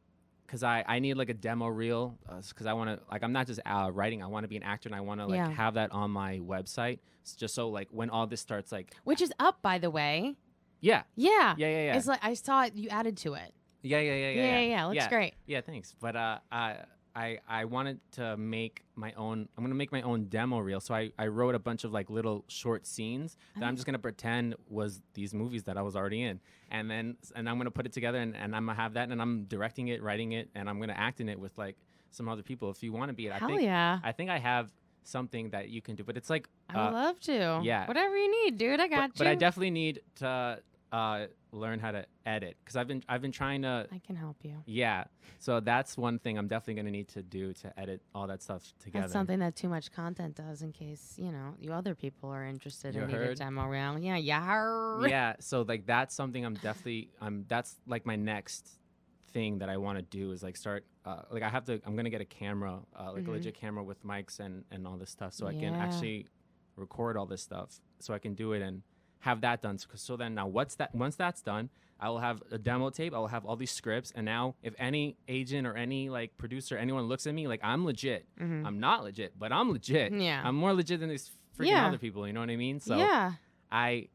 [0.47, 2.17] because i i need like a demo reel
[2.49, 4.63] because i want to like i'm not just uh, writing i want to be an
[4.63, 5.51] actor and i want to like Yeah.
[5.51, 6.99] have that on my website
[7.37, 10.37] just so like when all this starts like Which is up, by the way.
[10.81, 11.55] yeah Yeah.
[11.59, 12.75] yeah yeah yeah It's like I saw it.
[12.77, 13.53] You added to it.
[13.83, 14.85] yeah yeah yeah yeah Yeah, yeah, yeah.
[14.87, 15.09] Looks yeah.
[15.09, 15.35] great.
[15.47, 16.77] yeah thanks but uh i
[17.17, 20.81] I, I wanted to make my own I'm gonna make my own demo reel.
[20.81, 23.99] So I, I wrote a bunch of like little short scenes that I'm just gonna
[23.99, 26.41] pretend was these movies that I was already in.
[26.71, 29.23] And then and I'm gonna put it together and, and I'm gonna have that and
[29.23, 31.77] I'm directing it, writing it, and I'm gonna act in it with like
[32.11, 33.33] some other people if you wanna be it.
[33.33, 33.99] I Hell think yeah.
[34.05, 34.71] I think I have
[35.05, 36.05] something that you can do.
[36.05, 37.61] But it's like I would uh, love to.
[37.63, 37.87] yeah.
[37.87, 38.79] Whatever you need, dude.
[38.79, 39.13] I got but, you.
[39.19, 40.61] but I definitely need to
[40.93, 44.37] uh, learn how to edit because I've been I've been trying to I can help
[44.43, 44.63] you.
[44.67, 45.05] yeah.
[45.39, 48.63] So that's one thing I'm definitely gonna need to do to edit all that stuff
[48.79, 49.03] together.
[49.03, 52.45] That's something that too much content does in case, you know, you other people are
[52.45, 53.39] interested You in need a heard?
[53.39, 53.99] demo reel.
[53.99, 55.07] Yeah, yeah.
[55.09, 55.35] yeah.
[55.41, 58.79] So like that's something I'm definitely I'm that's like my next
[59.33, 61.97] thing that I want to do is like start uh, like I have to I'm
[61.97, 63.29] gonna get a camera uh, like Mhm.
[63.29, 66.27] a legit camera with mics and and all this stuff so I can actually
[66.77, 68.83] record all this stuff so I can do it and
[69.27, 69.77] have that done.
[69.79, 73.13] So, so then now what's that once that's done, I will have a demo tape.
[73.15, 76.77] I will have all these scripts, and now if any agent or any like producer,
[76.77, 78.27] anyone looks at me, like I'm legit.
[78.41, 78.65] Mhm.
[78.67, 80.13] I'm not legit, but I'm legit.
[80.13, 80.41] Yeah.
[80.45, 81.87] I'm more legit than these freaking Yeah.
[81.87, 82.27] other people.
[82.27, 82.81] You know what I mean?
[82.81, 83.33] So yeah.
[83.71, 84.09] I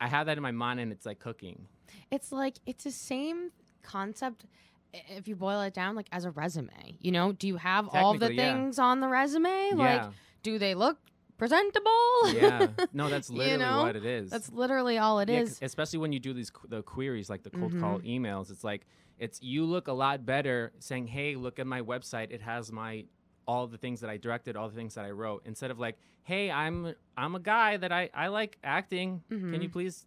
[0.00, 1.68] I have that in my mind, and it's like cooking.
[2.10, 3.52] It's like it's the same
[3.82, 4.46] concept
[4.92, 6.96] if you boil it down like as a resume.
[7.00, 8.42] You know, do you have all the yeah.
[8.42, 9.72] things on the resume?
[9.74, 10.10] Like yeah,
[10.42, 10.98] do they look
[11.36, 12.32] presentable?
[12.32, 12.68] yeah.
[12.92, 13.82] No, that's You literally know?
[13.82, 14.30] what it is.
[14.30, 15.58] That's literally all it Yeah, is.
[15.62, 17.80] especially when you do these qu- the queries like the cold Mhm.
[17.80, 18.50] call emails.
[18.50, 18.86] It's like
[19.18, 22.30] it's you look a lot better saying, "Hey, look at my website.
[22.30, 23.04] It has my
[23.46, 25.96] all the things that I directed, all the things that I wrote." Instead of like,
[26.22, 29.22] "Hey, I'm I'm a guy that I I like acting.
[29.28, 29.72] Can you Mhm.
[29.72, 30.06] please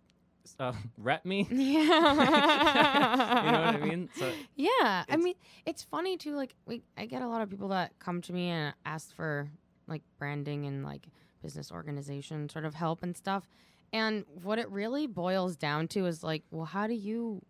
[0.60, 1.84] uh, rep me?" Yeah.
[3.46, 4.10] you know what I mean?
[4.15, 6.36] So Yeah, I mean, it's funny too.
[6.36, 9.50] Like, we, I get a lot of people that come to me and ask for
[9.89, 11.08] like branding and like
[11.41, 13.47] business organization sort of help and stuff.
[13.91, 17.41] And what it really boils down to is like, well, how do you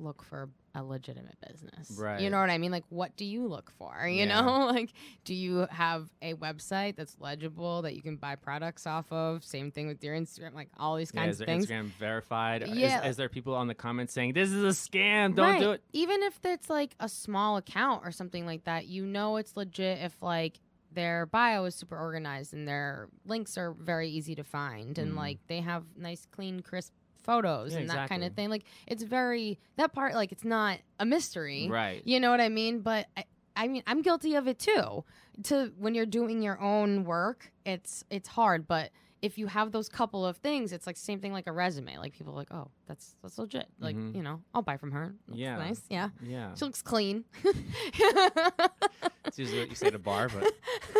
[0.00, 1.90] look for a legitimate business?
[1.98, 2.20] Right.
[2.20, 2.70] You know what I mean?
[2.72, 3.94] Like, what do you look for?
[4.08, 4.40] You Yeah.
[4.40, 4.90] know, like,
[5.24, 9.44] do you have a website that's legible that you can buy products off of?
[9.44, 11.66] Same thing with your Instagram, like all these yeah, kinds is of things.
[11.66, 12.62] Instagram verified?
[12.62, 13.06] Is- Yeah.
[13.06, 15.34] Is, there people on the comments saying this is a scam?
[15.34, 15.82] Don't do it.
[15.92, 19.98] Even if it's like a small account or something like that, you know it's legit
[20.00, 20.60] if like
[20.98, 25.16] their bio is super organized and their links are very easy to find and Mhm.
[25.16, 28.48] like they have nice, clean, crisp photos Yeah, and that kind of thing.
[28.50, 31.68] Like it's very that part like it's not a mystery.
[31.68, 32.02] Right.
[32.04, 32.80] You know what I mean?
[32.80, 33.24] But I,
[33.56, 35.04] I mean, I'm guilty of it too.
[35.44, 39.88] To when you're doing your own work, it's it's hard, but if you have those
[39.88, 41.98] couple of things, it's like same thing like a resume.
[41.98, 43.66] Like people are like, oh, that's that's legit.
[43.80, 44.14] Like Mhm.
[44.14, 45.14] you know, I'll buy from her.
[45.26, 45.56] Looks Yeah.
[45.56, 45.82] nice.
[45.90, 46.54] Yeah, Yeah.
[46.54, 47.24] she looks clean.
[49.28, 50.52] It's usually what you say at a bar, but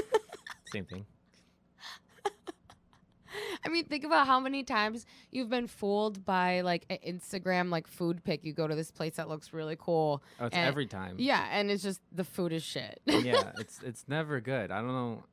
[0.73, 1.05] same thing.
[3.65, 7.87] I mean, think about how many times you've been fooled by like an Instagram like
[7.87, 8.45] food pic.
[8.45, 10.23] You go to this place that looks really cool.
[10.41, 11.17] Oh, it's And- every time.
[11.19, 13.01] Yeah, and it's just the food is shit.
[13.05, 14.71] yeah, it's it's never good.
[14.71, 15.25] I don't know.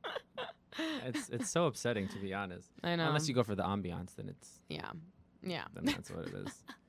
[1.06, 2.68] It's it's so upsetting to be honest.
[2.82, 3.06] I know.
[3.08, 4.90] Unless you go for the ambiance, then it's yeah,
[5.42, 5.64] yeah.
[5.74, 6.52] then that's what it is.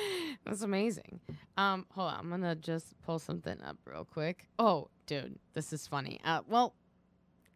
[0.44, 1.20] That's amazing.
[1.56, 4.46] Um, hold on, I'm gonna just pull something up real quick.
[4.58, 6.20] Oh, dude, this is funny.
[6.24, 6.74] Uh, well,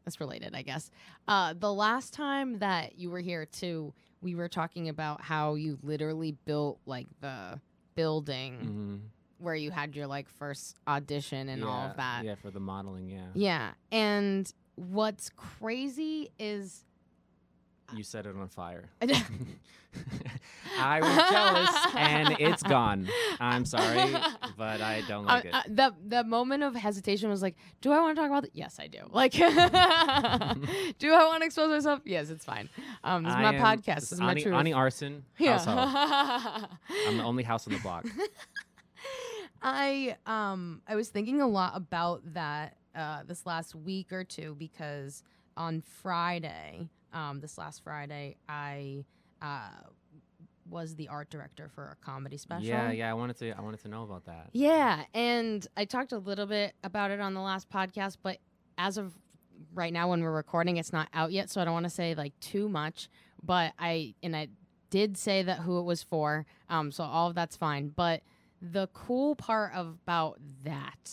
[0.06, 0.90] it's related, I guess.
[1.28, 5.78] Uh, the last time that you were here too, we were talking about how you
[5.82, 7.60] literally built like the
[7.94, 8.58] building
[9.04, 9.08] Mhm.
[9.38, 12.24] where you had your like first audition and all of that.
[12.24, 13.08] Yeah, for the modeling.
[13.08, 13.28] Yeah.
[13.34, 13.72] Yeah.
[13.92, 16.84] And what's crazy is
[17.94, 18.88] You set it on fire.
[20.78, 23.06] I was jealous, and it's gone.
[23.38, 24.14] I'm sorry,
[24.56, 25.54] but I don't like Uh, it.
[25.54, 28.50] uh, the the moment of hesitation was like, do I want to talk about it?
[28.54, 29.00] Yes, I do.
[29.10, 32.00] Like, do I want to expose myself?
[32.04, 32.70] Yes, it's fine.
[33.04, 33.94] Um, this is I my podcast.
[34.00, 34.54] this is my truth.
[34.54, 35.62] Ani Arson yeah.
[37.06, 38.06] I'm the only house on the block.
[39.62, 44.56] I um I was thinking a lot about that uh this last week or two
[44.58, 45.22] because
[45.56, 49.04] on Friday, um this last Friday, I
[49.40, 49.68] uh
[50.68, 52.64] was the art director for a comedy special.
[52.66, 53.10] Yeah, yeah.
[53.10, 53.50] I wanted to.
[53.50, 54.50] I wanted to know about that.
[54.52, 58.38] Yeah, and I talked a little bit about it on the last podcast, but
[58.78, 59.12] as of
[59.74, 62.14] right now when we're recording, it's not out yet, so I don't want to say
[62.14, 63.08] like too much.
[63.42, 64.48] But I and I
[64.90, 67.88] did say that who it was for, um, so all of that's fine.
[67.88, 68.22] But
[68.60, 71.10] the cool part about that,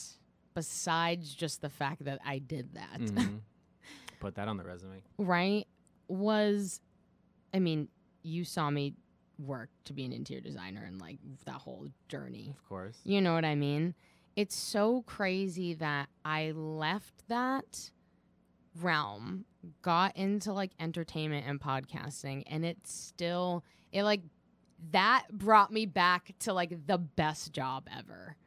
[0.53, 3.39] besides just the fact that I did that, Mhm.
[4.19, 5.01] Put that on the resume.
[5.17, 5.65] right,
[6.09, 6.81] was,
[7.53, 7.87] I mean,
[8.23, 8.95] you saw me
[9.37, 12.53] work to be an interior designer and like that whole journey.
[12.57, 12.97] Of course.
[13.03, 13.95] You know what I mean?
[14.35, 17.91] It's so crazy that I left that
[18.81, 19.45] realm,
[19.81, 24.21] got into like entertainment and podcasting, and it's still, it like,
[24.91, 28.37] that brought me back to like the best job ever.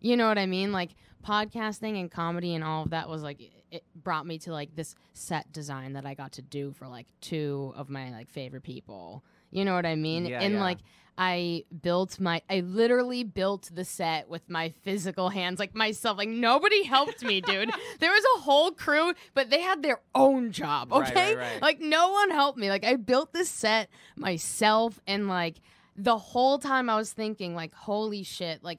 [0.00, 0.70] You know what I mean?
[0.70, 0.90] Like
[1.26, 4.94] podcasting and comedy and all of that was like it brought me to like this
[5.12, 9.22] set design that I got to do for like two of my like favorite people.
[9.50, 10.26] You know what I mean?
[10.26, 10.60] Yeah, and yeah.
[10.62, 10.78] like
[11.16, 16.28] I built my I literally built the set with my physical hands like myself like
[16.28, 20.92] nobody helped me dude there was a whole crew but they had their own job
[20.92, 21.62] Right, okay right, right.
[21.62, 25.56] like no one helped me like I built this set myself and like
[25.96, 28.78] the whole time I was thinking like holy shit like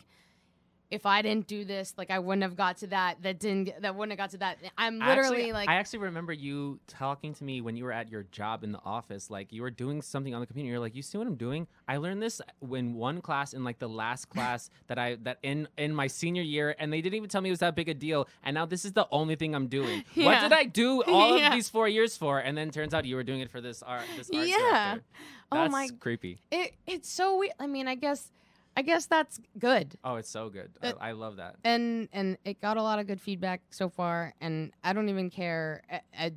[0.91, 3.95] if I didn't do this like I wouldn't have got to that that didn't that
[3.95, 7.43] wouldn't have got to that I'm literally actually, like I actually remember you talking to
[7.43, 9.30] me when you were at your job in the office.
[9.30, 10.67] Like you were doing something on the computer.
[10.69, 11.67] You're like, "You see what I'm doing?
[11.88, 15.67] I learned this in one class in like the last class that I that in
[15.78, 17.93] in my senior year, and they didn't even tell me it was that big a
[17.93, 18.28] deal.
[18.43, 20.04] And now this is the only thing I'm doing.
[20.15, 21.47] What did I do all Yeah.
[21.47, 22.39] of these four years for?
[22.39, 24.04] And then turns out you were doing it for this art.
[24.17, 24.58] This art Yeah.
[24.58, 25.04] director.
[25.52, 26.39] Oh That's my- creepy.
[26.52, 28.32] it it's so weird I mean I guess
[28.79, 30.71] I guess that's good Oh, it's so good.
[30.81, 31.55] Uh, I, I love that.
[31.65, 35.29] and and it got a lot of good feedback so far and i don't even
[35.29, 36.31] care I, I,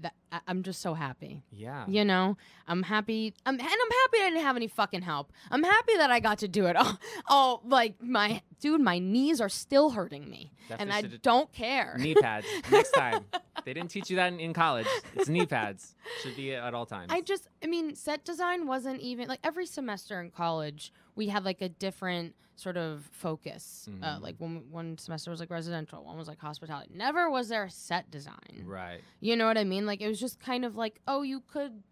[0.00, 1.84] that, I, i'm just so happy Yeah.
[1.86, 3.68] you know i'm happy I'm, and i'm
[4.02, 6.76] happy i didn't have any fucking help i'm happy that i got to do it
[6.78, 6.96] oh,
[7.28, 12.14] oh like my dude my knees are still hurting me and i don't care knee
[12.14, 13.26] pads next time.
[13.64, 14.86] they didn't teach you that in, in college.
[15.14, 15.94] It's knee pads.
[16.22, 17.10] Should be at all times.
[17.12, 21.44] I just, I mean, set design wasn't even like every semester in college, we had
[21.44, 23.88] like a different sort of focus.
[24.02, 24.20] Uh, Mhm.
[24.22, 26.90] like one, one semester was like residential, one was like hospitality.
[26.94, 28.62] Never was there a set design.
[28.64, 29.00] right.
[29.20, 29.86] You know what I mean?
[29.86, 31.82] Like it was just kind of like, oh, you could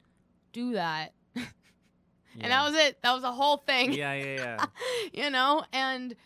[0.52, 1.12] do that.
[2.40, 3.02] And that was it.
[3.02, 3.92] That was the whole thing.
[3.92, 4.66] yeah, yeah, yeah.
[5.24, 6.16] you know and uh,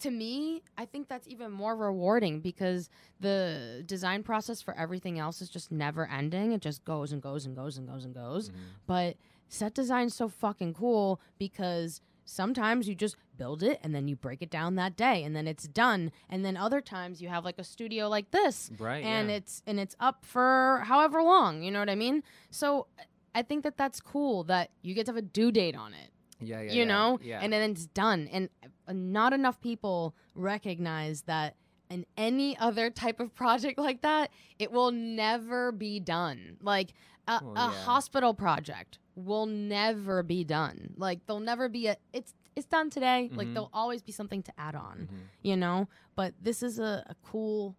[0.00, 2.88] to me i think that's even more rewarding because
[3.20, 7.46] the design process for everything else is just never ending it just goes and goes
[7.46, 8.54] and goes and goes and goes Mhm.
[8.86, 9.16] but
[9.48, 14.42] set design's so fucking cool because sometimes you just build it and then you break
[14.42, 17.58] it down that day and then it's done and then other times you have like
[17.58, 19.02] a studio like this Right.
[19.04, 19.36] and yeah.
[19.36, 22.86] it's and it's up for however long you know what i mean so
[23.34, 26.10] i think that that's cool that you get to have a due date on it
[26.40, 26.84] yeah, yeah, you yeah.
[26.84, 27.40] know Yeah.
[27.42, 28.50] and then it's done and
[28.92, 31.56] not enough people recognize that
[31.90, 36.92] in any other type of project like that it will never be done like
[37.26, 42.34] a, Well, a hospital project will never be done like there'll never be a it's
[42.56, 43.54] it's done today like Mhm.
[43.54, 45.18] there'll always be something to add on Mhm.
[45.42, 47.74] you know but this is a, a cool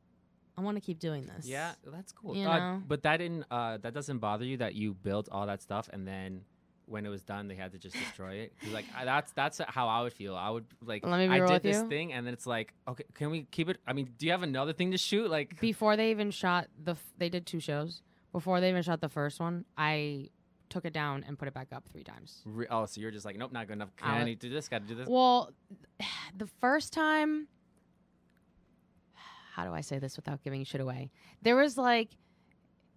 [0.57, 2.35] i want to keep doing this Yeah, that's cool.
[2.35, 2.83] You Uh, know?
[2.85, 3.45] but that didn't.
[3.49, 6.43] Uh, that doesn't bother you that you built all that stuff and then
[6.89, 8.53] when it was done they had to just destroy it.
[8.73, 10.35] like I, that's that's how I would feel.
[10.35, 11.87] I would like Let me be I real did with this you.
[11.87, 13.77] thing and then it's like okay, can we keep it?
[13.87, 15.29] I mean, do you have another thing to shoot?
[15.29, 19.01] Like before they even shot the f- they did two shows before they even shot
[19.01, 20.29] the first one i
[20.69, 23.25] took it down and put it back up three times re- oh, so you're just
[23.25, 23.89] like nope, not good enough.
[23.99, 24.69] I Can I would- need to do this?
[24.69, 25.07] Got to do this.
[25.07, 25.51] well
[26.37, 27.47] the first time
[29.55, 31.09] how do i say this without giving shit away
[31.41, 32.09] there was like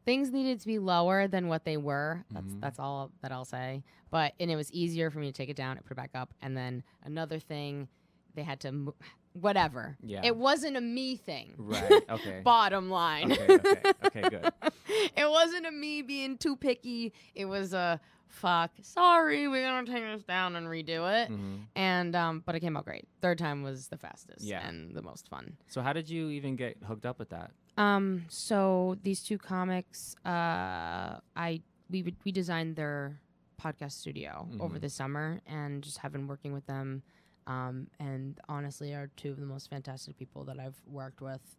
[0.05, 2.61] things needed to be lower than what they were that's Mhm.
[2.61, 5.57] that's all that i'll say but and it was easier for me to take it
[5.57, 7.89] down and put it back up and then another thing
[8.35, 8.95] they had to mo-
[9.35, 9.97] whatever.
[10.03, 10.23] Yeah.
[10.25, 11.55] It wasn't a me thing.
[11.59, 12.03] Right.
[12.11, 12.41] Okay.
[12.43, 13.33] Bottom line.
[13.33, 14.53] Okay, okay, okay, good.
[15.17, 17.13] it wasn't a me being too picky.
[17.35, 18.71] It was a fuck.
[18.81, 21.31] Sorry, we're gonna take this down and redo it.
[21.31, 21.67] Mhm.
[21.77, 23.07] And um, but it came out great.
[23.21, 24.67] Third time was the fastest Yeah.
[24.67, 25.57] and the most fun.
[25.69, 27.51] So how did you even get hooked up with that?
[27.77, 33.21] Um, so these two comics, uh, I we would- we designed their
[33.61, 34.81] podcast studio over Mhm.
[34.81, 37.03] the summer, and just have been working with them.
[37.47, 41.59] Um, and honestly, are two of the most fantastic people that I've worked with,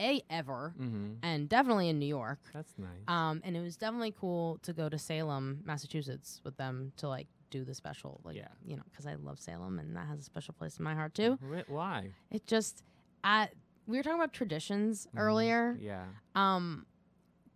[0.00, 1.14] a ever, Mm-hmm.
[1.22, 2.38] and definitely in New York.
[2.54, 3.02] That's nice.
[3.08, 7.26] Um, and it was definitely cool to go to Salem, Massachusetts, with them to like
[7.50, 8.48] do the special, like Yeah.
[8.64, 11.14] you know, because I love Salem, and that has a special place in my heart
[11.14, 11.34] too.
[11.36, 12.12] Wh- Why?
[12.30, 12.82] It just,
[13.22, 13.50] I
[13.86, 15.18] we were talking about traditions Mhm.
[15.20, 15.76] earlier.
[15.80, 16.04] Yeah.
[16.34, 16.86] Um,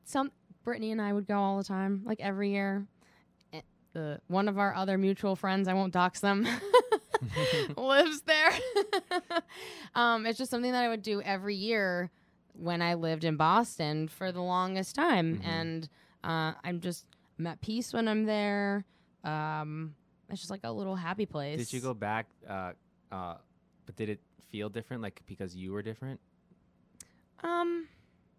[0.05, 0.33] some
[0.65, 2.87] Brittany and I would go all the time, like every year.
[3.53, 3.61] Eh,
[3.95, 6.47] The one of our other mutual friends, I won't dox them,
[7.77, 8.51] lives there.
[9.95, 12.11] um, it's just something that I would do every year
[12.53, 15.45] when I lived in Boston for the longest time, Mhm.
[15.47, 15.89] and
[16.25, 17.07] uh, I'm just
[17.39, 18.85] I'm at peace when I'm there.
[19.25, 19.95] Um,
[20.29, 21.59] it's just like a little happy place.
[21.59, 22.27] Did you go back?
[22.47, 22.73] Uh,
[23.13, 23.37] uh,
[23.87, 25.03] but did it feel different?
[25.03, 26.21] Like because you were different?
[27.43, 27.87] Um,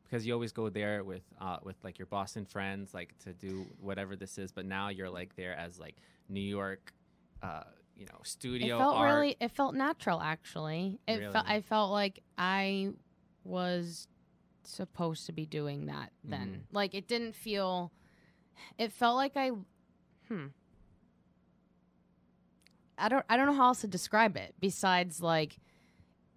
[0.04, 3.68] Because you always go there with uh, with like your Boston friends, like to do
[3.80, 4.52] whatever this is.
[4.52, 5.96] But now you're like there as like
[6.28, 6.94] New York,
[7.42, 7.64] uh,
[7.96, 9.14] you know, studio it felt art.
[9.14, 12.90] really it felt natural actually it felt i felt like i
[13.44, 14.08] was
[14.64, 16.76] supposed to be doing that then Mhm.
[16.76, 17.92] like it didn't feel
[18.78, 19.52] it felt like i
[20.30, 20.48] hmm
[22.98, 25.58] i don't i don't know how else to describe it besides like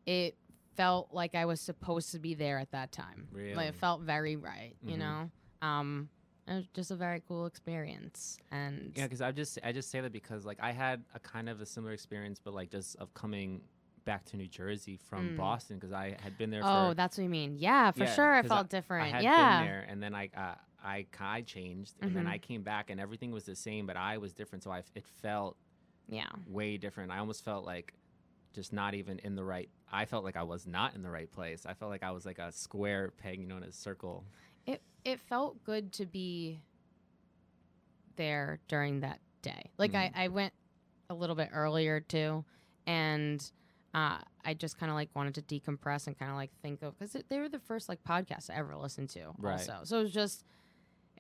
[0.06, 0.36] it
[0.76, 3.66] felt like i was supposed to be there at that time like Really?
[3.68, 4.98] it felt very right you Mhm.
[4.98, 6.08] know um
[6.48, 10.00] it was just a very cool experience and Yeah, because I just I just say
[10.00, 13.14] that because like I had a kind of a similar experience, but like just of
[13.14, 13.60] coming
[14.04, 15.36] back to New Jersey from Mm.
[15.36, 16.62] Boston because I had been there.
[16.64, 19.22] oh for, that's what you mean yeah for Yeah, sure It felt I different had
[19.22, 22.26] yeah been there, and then I uh, I I changed, and then.
[22.26, 24.64] I came back, and everything was the same, but I was different.
[24.64, 25.56] So I, it felt
[26.08, 26.26] Yeah.
[26.48, 27.12] way different.
[27.12, 27.94] I almost felt like
[28.52, 29.70] just not even in the right.
[29.92, 31.66] I felt like I was not in the right place.
[31.66, 34.24] I felt like I was like a square peg, you know, in a circle.
[34.66, 36.60] It it felt good to be
[38.16, 39.70] there during that day.
[39.78, 39.96] Like Mhm.
[40.14, 40.52] I, I went
[41.10, 42.44] a little bit earlier too,
[42.86, 43.50] and
[43.94, 46.98] uh, I just kind of like wanted to decompress and kind of like think of
[46.98, 49.32] because they were the first like podcast I ever listened to.
[49.38, 49.52] Right.
[49.68, 50.44] Also, so it was just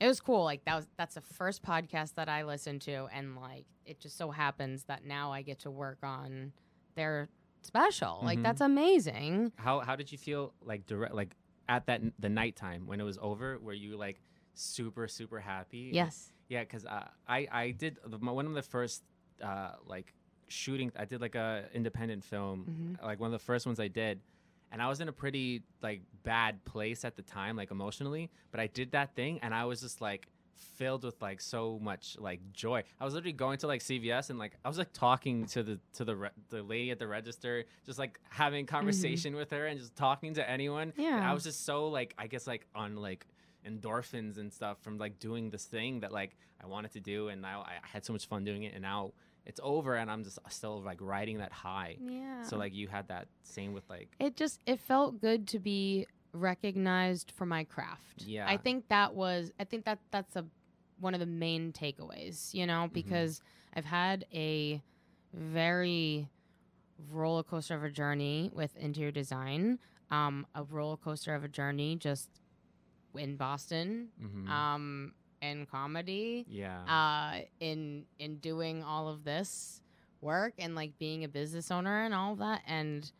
[0.00, 0.44] it was cool.
[0.44, 4.16] Like that was that's the first podcast that I listened to, and like it just
[4.16, 6.52] so happens that now I get to work on
[6.94, 7.28] their
[7.66, 8.20] special.
[8.22, 8.42] Like Mhm.
[8.42, 9.52] that's amazing.
[9.56, 11.36] How how did you feel like direct like
[11.68, 13.58] at that the nighttime when it was over?
[13.58, 14.20] Were you like
[14.54, 15.90] super super happy?
[15.92, 16.32] Yes.
[16.48, 19.02] Yeah, because uh, I I did one of the first
[19.42, 20.14] uh, like
[20.48, 20.92] shooting.
[20.96, 22.66] I did like a independent film,
[22.98, 23.02] Mhm.
[23.06, 24.20] like one of the first ones I did,
[24.70, 28.30] and I was in a pretty like bad place at the time, like emotionally.
[28.50, 30.28] But I did that thing, and I was just like
[30.62, 32.82] filled with like so much like joy.
[33.00, 35.80] I was literally going to like CVS and like I was like talking to the
[35.94, 38.74] to the re- the lady at the register, just like having mm-hmm.
[38.74, 40.92] conversation with her and just talking to anyone.
[40.96, 41.30] And Yeah.
[41.30, 43.26] I was just so like I guess like on like
[43.66, 47.42] endorphins and stuff from like doing this thing that like I wanted to do and
[47.42, 49.12] now I I had so much fun doing it and now
[49.44, 51.96] it's over and I'm just still like riding that high.
[52.00, 52.42] Yeah.
[52.42, 56.06] So like you had that same with like it just it felt good to be
[56.32, 58.24] recognized for my craft.
[58.24, 58.46] Yeah.
[58.48, 60.44] I think that was I think that that's a
[61.00, 63.40] one of the main takeaways, you know, because
[63.74, 64.80] I've had a
[65.34, 66.28] very
[67.10, 69.78] roller coaster of a journey with interior design,
[70.10, 72.28] um, a roller coaster of a journey just
[73.14, 74.48] in Boston, mhm.
[74.48, 76.82] um, in comedy, yeah.
[76.84, 79.82] uh, in in doing all of this
[80.20, 83.10] work and like being a business owner and all of that and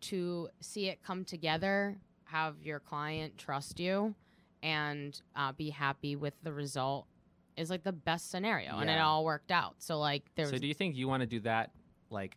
[0.00, 1.96] to see it come together
[2.32, 4.14] have your client trust you
[4.62, 7.06] and uh, be happy with the result
[7.56, 10.66] is like the best scenario and it all worked out so like there's so do
[10.66, 11.70] you think you want to do that
[12.10, 12.36] like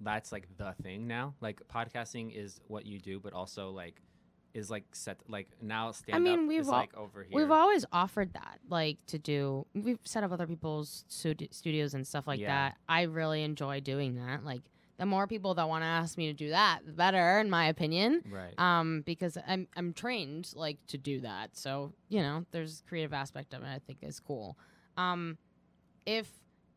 [0.00, 1.34] that's like the thing now?
[1.40, 4.00] Like podcasting is what you do, but also like
[4.52, 7.30] is like set like now stand mean, up we've is al- like over here.
[7.32, 9.66] We've always offered that, like to do.
[9.74, 12.48] We've set up other people's studios and stuff like Yeah.
[12.68, 12.76] that.
[12.88, 14.44] I really enjoy doing that.
[14.44, 14.62] Like
[14.96, 17.66] the more people that want to ask me to do that, the better, in my
[17.66, 18.22] opinion.
[18.30, 18.58] right.
[18.58, 21.56] Um, because I'm I'm trained like to do that.
[21.56, 23.66] So you know, there's a creative aspect of it.
[23.66, 24.56] I think is cool.
[24.96, 25.38] Um,
[26.06, 26.30] if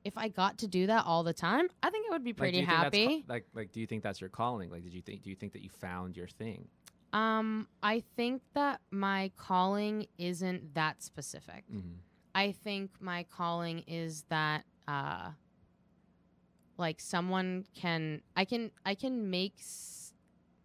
[0.03, 2.65] if I got to do that all the time, I think I would be pretty
[2.65, 3.25] ca- happy.
[3.27, 4.69] like like do you think that's your calling?
[4.71, 6.67] Like did you think do you think that you found your thing?
[7.13, 11.63] Um, I think that my calling isn't that specific.
[11.73, 11.93] Mm-hmm.
[12.35, 15.29] I think my calling is that uh,
[16.77, 20.13] like someone can I can I can make s-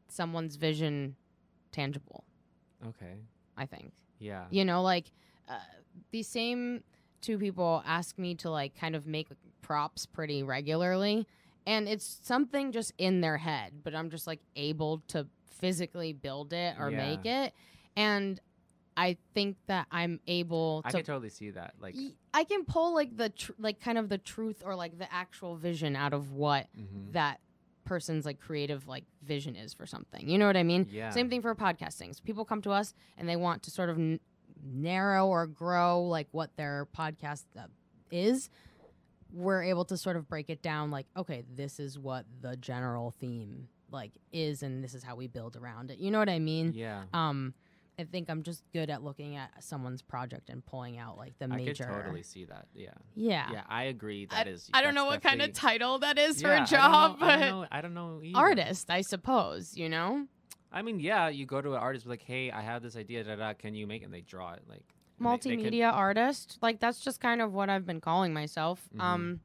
[0.09, 1.17] someone's vision
[1.73, 2.25] tangible.
[2.89, 3.15] Okay.
[3.57, 3.93] I think.
[4.19, 4.45] Yeah.
[4.51, 5.11] You know, like
[5.49, 5.59] uh,
[6.11, 6.83] these same
[7.21, 9.29] two people ask me to like kind of make
[9.63, 11.27] props pretty regularly,
[11.67, 16.53] and it's something just in their head, but I'm just like able to physically build
[16.53, 16.97] it or Yeah.
[17.09, 17.53] make it,
[17.97, 18.41] and
[18.97, 21.75] I think that I'm able I can totally see that.
[21.81, 21.97] Like,
[22.35, 25.57] I can pull like the tr- like kind of the truth or like the actual
[25.57, 27.13] vision out of what mhm.
[27.13, 27.41] that
[27.85, 30.29] person's like creative like vision is for something.
[30.29, 30.87] You know what I mean?
[30.91, 31.11] yeah.
[31.11, 32.15] Same thing for podcasting.
[32.15, 34.21] So people come to us and they want to sort of n-
[34.63, 37.67] narrow or grow like what their podcast uh,
[38.11, 38.51] is.
[39.33, 43.11] We're able to sort of break it down like, okay, this is what the general
[43.11, 45.99] theme like is and this is how we build around it.
[45.99, 46.73] You know what I mean?
[46.75, 47.05] Yeah.
[47.13, 47.55] Um
[48.03, 51.47] I think I'm just good at looking at someone's project and pulling out like the
[51.49, 51.85] major.
[51.85, 52.67] I could totally see that.
[52.75, 52.91] Yeah.
[53.15, 53.49] Yeah.
[53.53, 54.27] Yeah, I agree.
[54.31, 54.69] I, That is.
[54.75, 57.21] I don't know what kind of title that is for Yeah, a I don't job,
[57.21, 57.67] know- I but don't know.
[57.71, 58.23] I don't know.
[58.35, 60.27] artist, I suppose, you know?
[60.73, 63.23] I mean, yeah, you go to an artist like, "Hey, I have this idea.
[63.25, 64.63] Da, da, can you make it?" And they draw it.
[64.69, 64.83] Like
[65.21, 66.59] and they- they can- multimedia artist.
[66.63, 68.89] Like that's just kind of what I've been calling myself.
[68.97, 69.01] Mhm.
[69.01, 69.41] Um,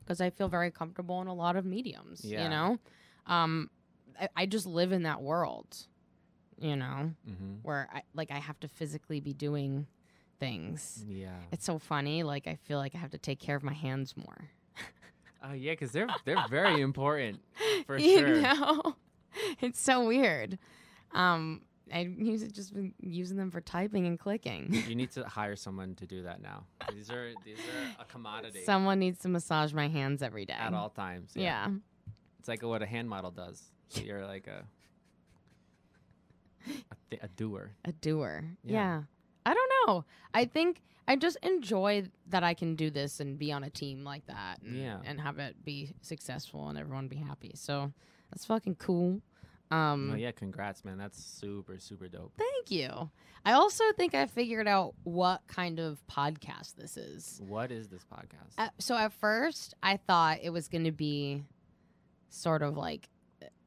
[0.00, 2.24] because I feel very comfortable in a lot of mediums.
[2.24, 2.44] Yeah.
[2.44, 2.78] You know,
[3.26, 3.70] um,
[4.18, 5.86] I, I just live in that world.
[6.60, 7.62] You know, Mhm.
[7.62, 9.86] where I like I have to physically be doing
[10.40, 11.04] things.
[11.08, 11.38] Yeah.
[11.52, 12.22] It's so funny.
[12.22, 14.50] Like I feel like I have to take care of my hands more.
[15.40, 17.40] Uh, yeah, because they're they're very important
[17.86, 18.40] for you sure.
[18.40, 18.96] know,
[19.60, 20.58] it's so weird.
[21.12, 21.62] Um,
[21.94, 24.74] I use it just been using them for typing and clicking.
[24.88, 26.66] You need to hire someone to do that now.
[26.92, 30.54] These are these are a commodity Someone needs to massage my hands every day.
[30.54, 31.32] at all times.
[31.36, 31.70] Yeah.
[32.40, 33.62] It's like what a hand model does.
[33.92, 34.64] You're like a
[36.68, 37.72] a, th- a doer.
[37.84, 38.44] A doer.
[38.64, 38.72] Yeah.
[38.72, 39.02] Yeah.
[39.46, 40.04] I don't know.
[40.34, 44.04] I think I just enjoy that I can do this and be on a team
[44.04, 44.60] like that.
[44.62, 44.98] And, Yeah.
[45.04, 47.52] And have it be successful and everyone be happy.
[47.54, 47.92] So
[48.30, 49.20] that's fucking cool.
[49.70, 50.96] Um, oh yeah, congrats, man.
[50.96, 52.32] That's super super dope.
[52.38, 53.10] Thank you.
[53.44, 57.40] I also think I figured out what kind of podcast this is.
[57.46, 58.54] What is this podcast?
[58.56, 61.44] At, so at first, I thought it was going to be
[62.30, 63.08] sort of like,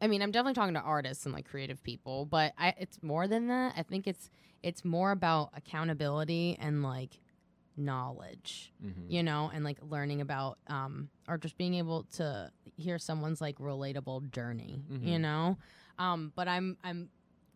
[0.01, 3.27] I mean, I'm definitely talking to artists and like creative people, but I, it's more
[3.27, 3.73] than that.
[3.77, 4.29] I think it's
[4.63, 7.19] it's more about accountability and like
[7.77, 9.05] knowledge, Mhm.
[9.09, 13.57] you know, and like learning about um or just being able to hear someone's like
[13.59, 15.21] relatable journey, you Mhm.
[15.21, 15.57] know.
[15.99, 17.09] Um, but I'm I'm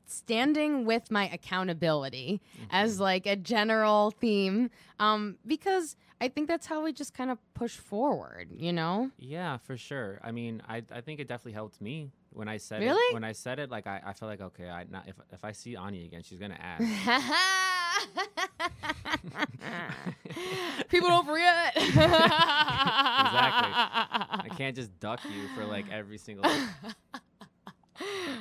[0.07, 2.39] standing with my accountability
[2.69, 3.01] as Mhm.
[3.01, 4.69] like a general theme
[4.99, 9.57] um because i think that's how we just kind of push forward you know Yeah,
[9.57, 10.19] for sure.
[10.23, 12.97] I mean, I I think it definitely helped me when I said Really?
[12.97, 13.13] it.
[13.13, 15.51] When I said it, like I, I felt like okay, I not if if I
[15.51, 16.83] see Anya again, she's gonna ask.
[20.89, 23.71] people don't forget exactly.
[23.71, 26.49] I can't just duck you for like every single.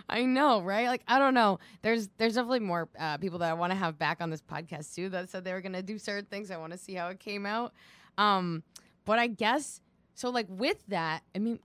[0.08, 0.88] I know, right?
[0.88, 1.58] Like I don't know.
[1.82, 4.94] There's there's definitely more uh, people that I want to have back on this podcast
[4.94, 6.50] too that said they were gonna do certain things.
[6.50, 7.72] I want to see how it came out.
[8.18, 8.62] Um,
[9.04, 9.80] but I guess
[10.14, 10.30] so.
[10.30, 11.58] Like with that, I mean,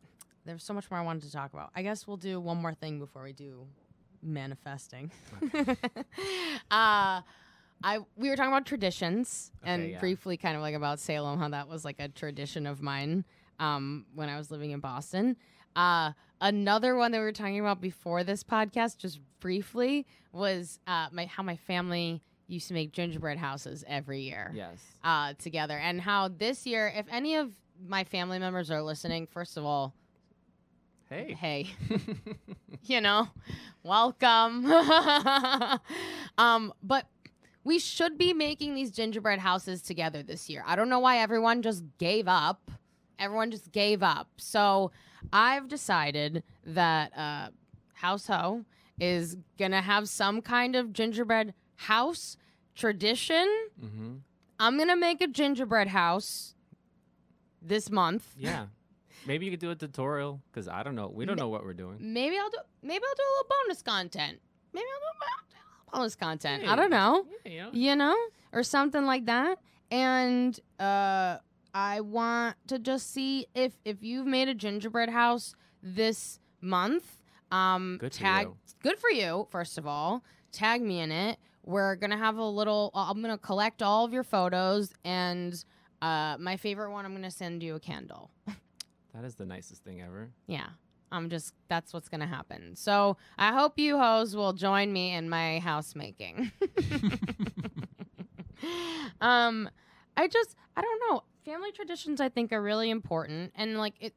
[0.50, 1.70] there's so much more I wanted to talk about.
[1.76, 3.68] I guess we'll do one more thing before we do
[4.22, 5.12] manifesting.
[6.72, 7.22] uh
[7.82, 10.00] I we were talking about traditions Okay, and yeah.
[10.00, 13.24] briefly kind of like about Salem, how that was like a tradition of mine
[13.60, 15.38] um when I was living in Boston.
[15.76, 21.08] Uh another one that we were talking about before this podcast, just briefly, was uh
[21.12, 24.80] my how my family used to make gingerbread houses every year yes.
[25.04, 27.52] uh together and how this year if any of
[27.88, 29.93] my family members are listening, first of all,
[31.10, 31.34] Hey.
[31.34, 31.68] hey,
[32.84, 33.30] you know,
[33.82, 34.72] welcome.
[36.38, 37.07] um, but
[37.64, 40.64] we should be making these gingerbread houses together this year.
[40.68, 42.70] I don't know why everyone just gave up.
[43.18, 44.28] Everyone just gave up.
[44.38, 44.91] So
[45.34, 47.49] I've decided that uh,
[47.93, 48.64] House Ho
[48.99, 52.38] is gonna have some kind of gingerbread house
[52.76, 53.49] tradition.
[53.84, 54.14] mm-hmm.
[54.60, 56.53] I'm gonna make a gingerbread house
[57.64, 58.36] this month.
[58.38, 58.68] Yeah.
[59.26, 61.07] Maybe you could do a tutorial because I don't know.
[61.13, 61.97] We don't know what we're doing.
[61.99, 62.57] Maybe I'll do.
[62.82, 64.39] Maybe I'll do a little bonus content.
[64.74, 66.67] Maybe I'll do a little bonus content.
[66.67, 67.26] I don't know.
[67.45, 67.70] Yeah, you know.
[67.74, 68.17] You know,
[68.53, 69.59] or something like that.
[69.91, 71.38] And uh,
[71.74, 77.17] I want to just see if if you've made a gingerbread house this month.
[77.51, 78.47] Um, Good for tag.
[78.47, 78.57] you.
[78.84, 79.47] Good for you.
[79.49, 81.39] First of all, tag me in it.
[81.65, 82.91] We're gonna have a little.
[82.93, 85.53] uh, I'm gonna collect all of your photos, and
[86.01, 87.05] uh, my favorite one.
[87.05, 88.32] I'm gonna send you a candle.
[89.14, 90.30] That is the nicest thing ever.
[90.47, 90.68] Yeah.
[91.12, 92.76] I'm just that's what's gonna happen.
[92.76, 96.51] So I hope you hoes will join me in my housemaking.
[99.22, 99.70] um
[100.16, 101.24] I just I don't know.
[101.45, 104.14] Family traditions I think are really important and like it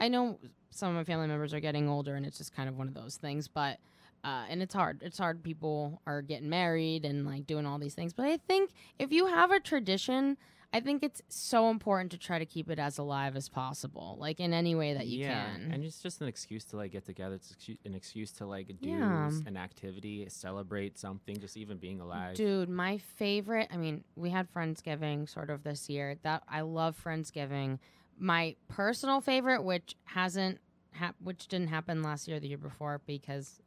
[0.00, 0.38] I know
[0.70, 2.94] some of my family members are getting older, and it's just kind of one of
[2.94, 3.48] those things.
[3.48, 3.78] But
[4.24, 5.02] uh, and it's hard.
[5.02, 5.42] It's hard.
[5.42, 8.12] People are getting married and like doing all these things.
[8.12, 10.36] But I think if you have a tradition,
[10.72, 14.38] I think it's so important to try to keep it as alive as possible, like
[14.38, 15.72] in any way that you yeah, can.
[15.72, 17.34] and it's just an excuse to like get together.
[17.34, 19.30] It's an excuse to like do Yeah.
[19.46, 22.36] an activity, celebrate something, just even being alive.
[22.36, 23.68] Dude, my favorite.
[23.72, 26.16] I mean, we had Friendsgiving sort of this year.
[26.22, 27.80] That I love Friendsgiving.
[28.16, 30.60] My personal favorite, which hasn't,
[30.92, 33.60] hap- which didn't happen last year, the year before, because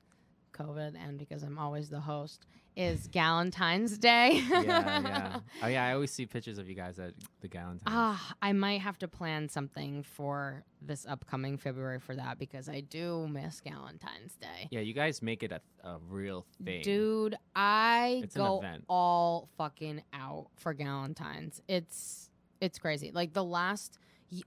[0.53, 2.45] COVID and because I'm always the host,
[2.75, 4.43] is Galentine's Day.
[4.49, 5.39] yeah, yeah.
[5.63, 7.83] Oh yeah, I always see pictures of you guys at the Galentine's.
[7.85, 12.81] Ah, I might have to plan something for this upcoming February for that because I
[12.81, 14.67] do miss Galentine's Day.
[14.71, 16.81] yeah, you guys make it a, a real thing.
[16.83, 18.83] Dude, I It's an go event.
[18.89, 21.61] all fucking out for Galentine's.
[21.67, 23.11] It's it's crazy.
[23.11, 23.99] Like the last,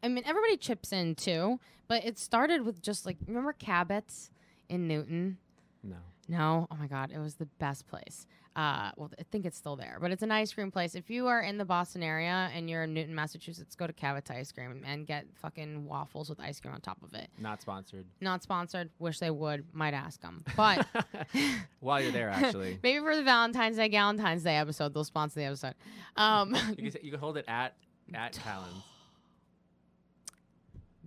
[0.03, 4.31] I mean, everybody chips in too, but it started with just like remember Cabot's
[4.69, 5.39] in Newton.
[5.85, 5.97] No.
[6.29, 8.27] No, oh my god, it was the best place.
[8.57, 10.95] Uh, well, I think it's still there, but it's an ice cream place.
[10.95, 14.31] If you are in the Boston area and you're in Newton, Massachusetts, go to Cabot's
[14.31, 17.29] Ice Cream and get fucking waffles with ice cream on top of it.
[17.39, 18.07] Not sponsored.
[18.23, 18.89] Not sponsored.
[18.99, 19.67] Wish they would.
[19.75, 20.87] Might ask them, but.
[21.81, 25.47] While you're there, actually, Maybe for the Valentine's Day, Valentine's Day episode, they'll sponsor the
[25.47, 25.75] episode.
[26.17, 27.75] Um, you can, you can hold it at
[28.15, 28.83] at Callan's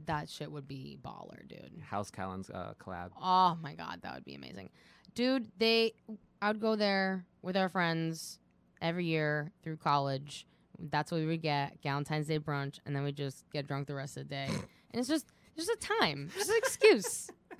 [0.06, 1.72] that shit would be baller, dude.
[1.88, 3.12] House Callan's uh, collab.
[3.22, 4.70] Oh my god, that would be amazing,
[5.16, 5.48] dude.
[5.58, 5.94] They,
[6.42, 8.40] I would go there with our friends
[8.82, 10.46] every year through college.
[10.80, 13.96] That's what we would get Valentine's Day brunch, and then we just get drunk the
[13.96, 14.50] rest of the day.
[14.92, 17.30] And it's just, just a time, just an excuse.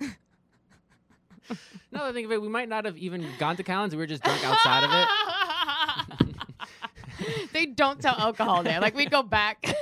[1.92, 2.40] No, I think of it.
[2.40, 3.94] We might not have even gone to Callan's.
[3.94, 6.28] We were just drunk outside of
[7.18, 7.48] it.
[7.52, 8.80] they don't sell alcohol there.
[8.80, 9.74] Like we'd go back.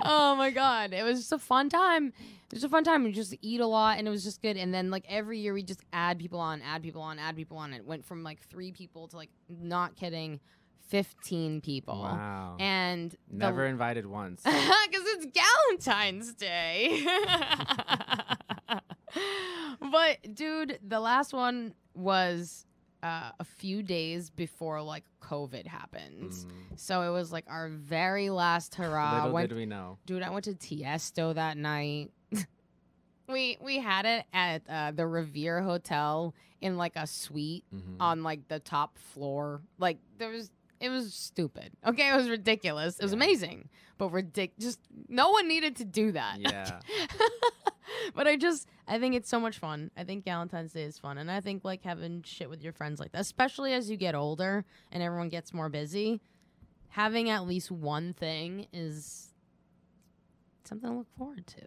[0.00, 2.12] oh my god, it was just a fun time.
[2.52, 3.02] It was a fun time.
[3.02, 4.58] We just eat a lot, and it was just good.
[4.58, 7.56] And then like every year, we just add people on, add people on, add people
[7.56, 7.72] on.
[7.72, 10.38] It went from like three people to like not kidding,
[10.86, 12.02] fifteen people.
[12.02, 12.56] Wow.
[12.60, 14.42] And Never invited once.
[14.44, 14.60] because
[14.92, 17.06] it's Galentine's Day.
[19.90, 22.66] but dude, the last one was
[23.02, 26.32] uh, a few days before like COVID happened.
[26.32, 26.50] Mm.
[26.76, 29.14] So it was like our very last hurrah.
[29.14, 29.96] Little Went- did we know.
[30.04, 32.10] dude, I went to Tiesto that night.
[33.32, 37.96] We we had it at uh, the Revere Hotel in like a suite Mhm.
[38.00, 39.62] on like the top floor.
[39.78, 41.70] Like there was it was stupid.
[41.86, 42.98] Okay, it was ridiculous.
[42.98, 43.16] It was Yeah.
[43.16, 43.68] amazing,
[43.98, 46.40] but ridic just no one needed to do that.
[46.40, 46.80] Yeah.
[48.14, 49.90] but I just I think it's so much fun.
[49.96, 52.98] I think Valentine's Day is fun, and I think like having shit with your friends
[53.00, 56.20] like that, especially as you get older and everyone gets more busy.
[56.90, 59.32] Having at least one thing is
[60.64, 61.62] something to look forward to.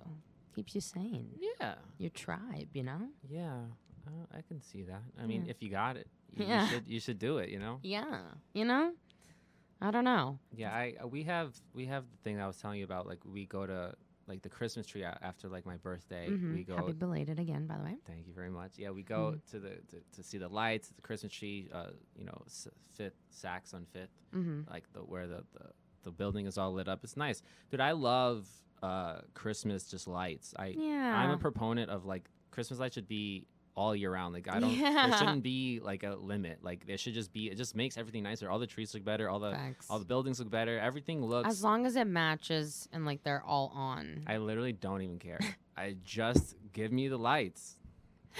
[0.56, 1.30] Keeps you sane.
[1.60, 1.76] yeah.
[1.98, 3.10] Your tribe, you know.
[3.30, 3.62] Yeah.
[4.08, 5.02] Uh, I can see that.
[5.22, 6.64] I mean, if you got it, you, Yeah.
[6.64, 7.50] you should you should do it.
[7.50, 7.80] You know.
[7.84, 8.22] Yeah,
[8.54, 8.94] you know.
[9.82, 10.40] I don't know.
[10.56, 10.72] Yeah.
[10.74, 13.08] I uh, we have we have the thing I was telling you about.
[13.08, 13.94] Like we go to
[14.28, 16.28] like the Christmas tree after like my birthday.
[16.30, 16.54] Mhm.
[16.56, 16.76] We go.
[16.78, 17.98] Happy belated again, by the way.
[18.08, 18.78] Thank you very much.
[18.78, 19.52] Yeah, we go Mm-hmm.
[19.52, 21.70] to the to, to see the lights, the Christmas tree.
[21.72, 21.88] Uh,
[22.18, 24.70] you know, s- Fifth Saks on Fifth, Mm-hmm.
[24.72, 25.66] like the where the, the
[26.04, 27.04] the building is all lit up.
[27.04, 27.82] It's nice, dude.
[27.82, 28.48] I love
[28.84, 30.54] uh Christmas just lights.
[30.58, 31.18] I Yeah.
[31.24, 34.34] I'm a proponent of like Christmas lights should be all year round.
[34.34, 35.08] Like I don't, Yeah.
[35.10, 36.60] there shouldn't be like a limit.
[36.64, 37.50] Like there should just be.
[37.50, 38.50] It just makes everything nicer.
[38.50, 39.30] All the trees look better.
[39.30, 39.88] All the Facts.
[39.90, 40.80] all the buildings look better.
[40.80, 41.50] Everything looks.
[41.50, 44.24] as long as it matches and like they're all on.
[44.28, 45.40] I literally don't even care.
[45.78, 47.76] I just give me the lights.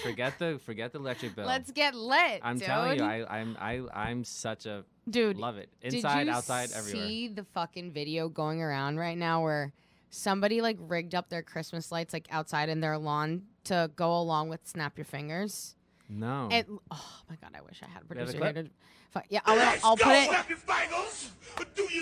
[0.02, 1.46] Forget the forget the electric bill.
[1.46, 2.40] Let's get lit.
[2.42, 2.66] I'm dude.
[2.66, 5.36] telling you, I, I'm I I'm such a dude.
[5.38, 5.70] love it.
[5.80, 7.06] did Inside, you outside, everywhere.
[7.06, 9.72] See the fucking video going around right now where
[10.10, 14.48] somebody like rigged up their Christmas lights like outside in their lawn to go along
[14.48, 15.74] with Snap Your Fingers.
[16.08, 16.48] No.
[16.52, 16.66] It.
[16.90, 18.70] Oh my god, I wish I had a We producer here to.
[19.10, 20.30] fu- Yeah, I'll, I'll put it.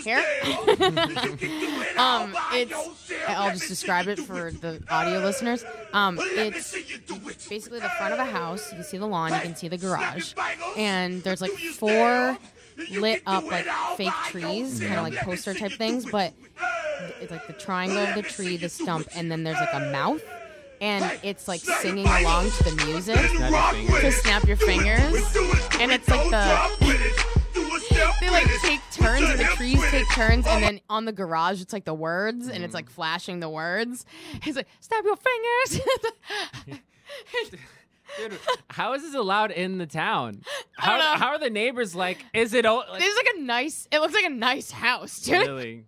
[0.05, 0.23] Here?
[1.97, 5.65] Um, it's- I'll just describe it for the audio listeners.
[5.93, 6.73] Um, it's
[7.49, 8.71] basically the front of a house.
[8.73, 10.35] You can see the lawn, you can see the garage,
[10.77, 12.37] and there's like four
[12.91, 13.67] lit up like
[13.97, 16.33] fake trees, kind of like poster type things, but
[17.21, 20.23] it's like the triangle of the tree, the stump, and then there's like a mouth,
[20.81, 25.37] and it's like singing along to the music Snap your to snap your fingers,
[25.81, 27.35] and it's like the
[28.21, 31.73] they like take turns and the trees take turns and then on the garage it's
[31.73, 32.77] like the words and it's mm.
[32.77, 34.05] like flashing the words.
[34.43, 35.81] He's like snap your fingers
[38.17, 38.39] Dude,
[38.71, 40.43] how is this allowed in the town?
[40.79, 41.15] I How, know.
[41.19, 42.25] how are the neighbors like?
[42.33, 45.21] Is it o- like, this is like a nice it looks like a nice house
[45.21, 45.85] dude really?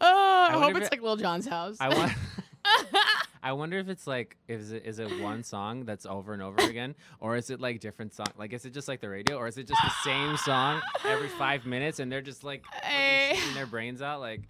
[0.00, 1.76] oh, I, wonder hope it's it- like Lil Jon's house.
[1.80, 2.12] I want.
[3.42, 6.62] I wonder if it's like is it is it one song that's over and over
[6.62, 8.26] again, or is it like different song?
[8.38, 11.28] Like is it just like the radio, or is it just the same song every
[11.28, 13.34] five minutes, and they're just like Hey.
[13.36, 14.40] shooting their brains out, like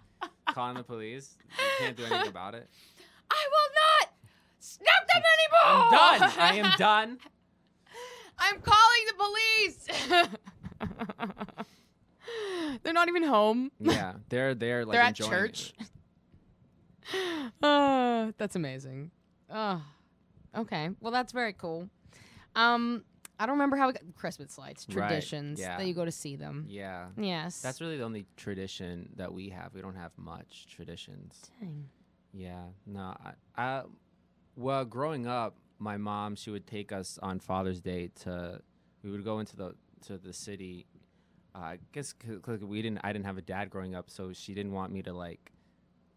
[0.53, 1.35] calling the police?
[1.57, 2.69] You can't do anything about it.
[3.29, 3.73] I will
[4.05, 4.09] not
[4.77, 5.65] snap them anymore.
[5.65, 6.31] I'm done.
[6.39, 7.17] I am done.
[8.37, 9.87] I'm calling the police.
[12.83, 13.71] They're not even home.
[13.79, 15.73] Yeah, they're they're like They're at church.
[17.61, 19.11] Oh, that's amazing.
[19.49, 19.81] Oh,
[20.57, 20.89] okay.
[20.99, 21.87] Well, that's very cool.
[22.55, 23.03] Um,
[23.39, 25.77] I don't remember how we got Christmas lights Right, traditions yeah.
[25.77, 26.65] that you go to see them.
[26.67, 27.61] Yeah, Yes.
[27.61, 29.73] that's really the only tradition that we have.
[29.73, 31.41] We don't have much traditions.
[31.59, 31.89] Dang.
[32.33, 33.83] Yeah, no, I, I,
[34.55, 38.61] well, growing up, my mom she would take us on Father's Day to,
[39.03, 39.75] we would go into the
[40.07, 40.85] to the city.
[41.53, 44.53] Uh, I guess because we didn't, I didn't have a dad growing up, so she
[44.53, 45.51] didn't want me to like,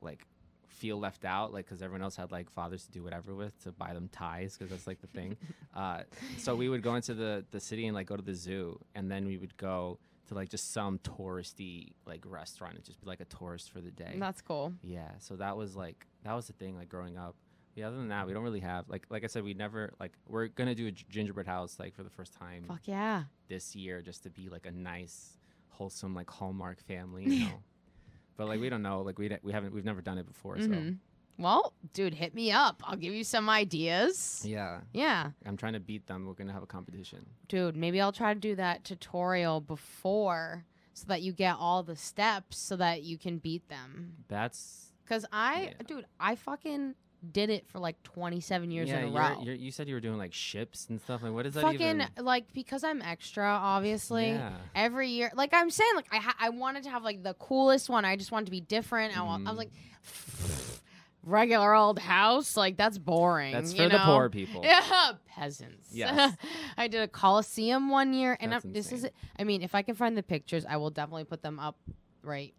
[0.00, 0.26] like,
[0.66, 3.72] feel left out, like because everyone else had like fathers to do whatever with to
[3.72, 5.36] buy them ties because that's like the thing.
[5.74, 6.02] uh,
[6.38, 9.10] so we would go into the the city and like go to the zoo, and
[9.10, 13.20] then we would go to like just some touristy like restaurant and just be like
[13.20, 14.16] a tourist for the day.
[14.16, 14.72] That's cool.
[14.82, 17.34] Yeah, so that was like that was the thing like growing up.
[17.74, 20.12] Yeah, other than that, we don't really have like like I said, we never like
[20.26, 23.24] we're gonna do a gingerbread house like for the first time Fuck yeah.
[23.48, 25.38] this year just to be like a nice,
[25.68, 27.62] wholesome like Hallmark family, you know.
[28.36, 30.98] but like we don't know, like we we haven't we've never done it before, Mhm.
[31.40, 32.82] Well, dude, hit me up.
[32.84, 34.42] I'll give you some ideas.
[34.44, 35.30] yeah, Yeah.
[35.46, 36.26] I'm trying to beat them.
[36.26, 37.24] We're gonna have a competition.
[37.46, 40.64] Dude, maybe I'll try to do that tutorial before
[40.94, 44.14] so that you get all the steps so that you can beat them.
[44.26, 45.82] That's Cause I, Yeah.
[45.86, 46.94] dude, I fucking
[47.32, 48.98] did it for like 27 years yeah.
[48.98, 49.40] in a you're, row.
[49.42, 51.22] you're, you said you were doing like ships and stuff.
[51.22, 52.06] Like what is that fucking even?
[52.20, 54.28] like because I'm extra, obviously.
[54.30, 54.52] Yeah.
[54.74, 57.88] Every year, like I'm saying, like I ha- I wanted to have like the coolest
[57.88, 58.04] one.
[58.04, 59.16] I just wanted to be different.
[59.18, 59.56] I, wa- I was Mhm.
[59.56, 59.70] like,
[61.24, 63.52] regular old house, like that's boring.
[63.52, 64.62] That's for the poor people.
[64.64, 65.88] Yeah, peasants.
[65.92, 66.36] Yes.
[66.76, 69.06] I did a coliseum one year, and I'm, this is.
[69.38, 71.76] I mean, if I can find the pictures, I will definitely put them up
[72.22, 72.54] right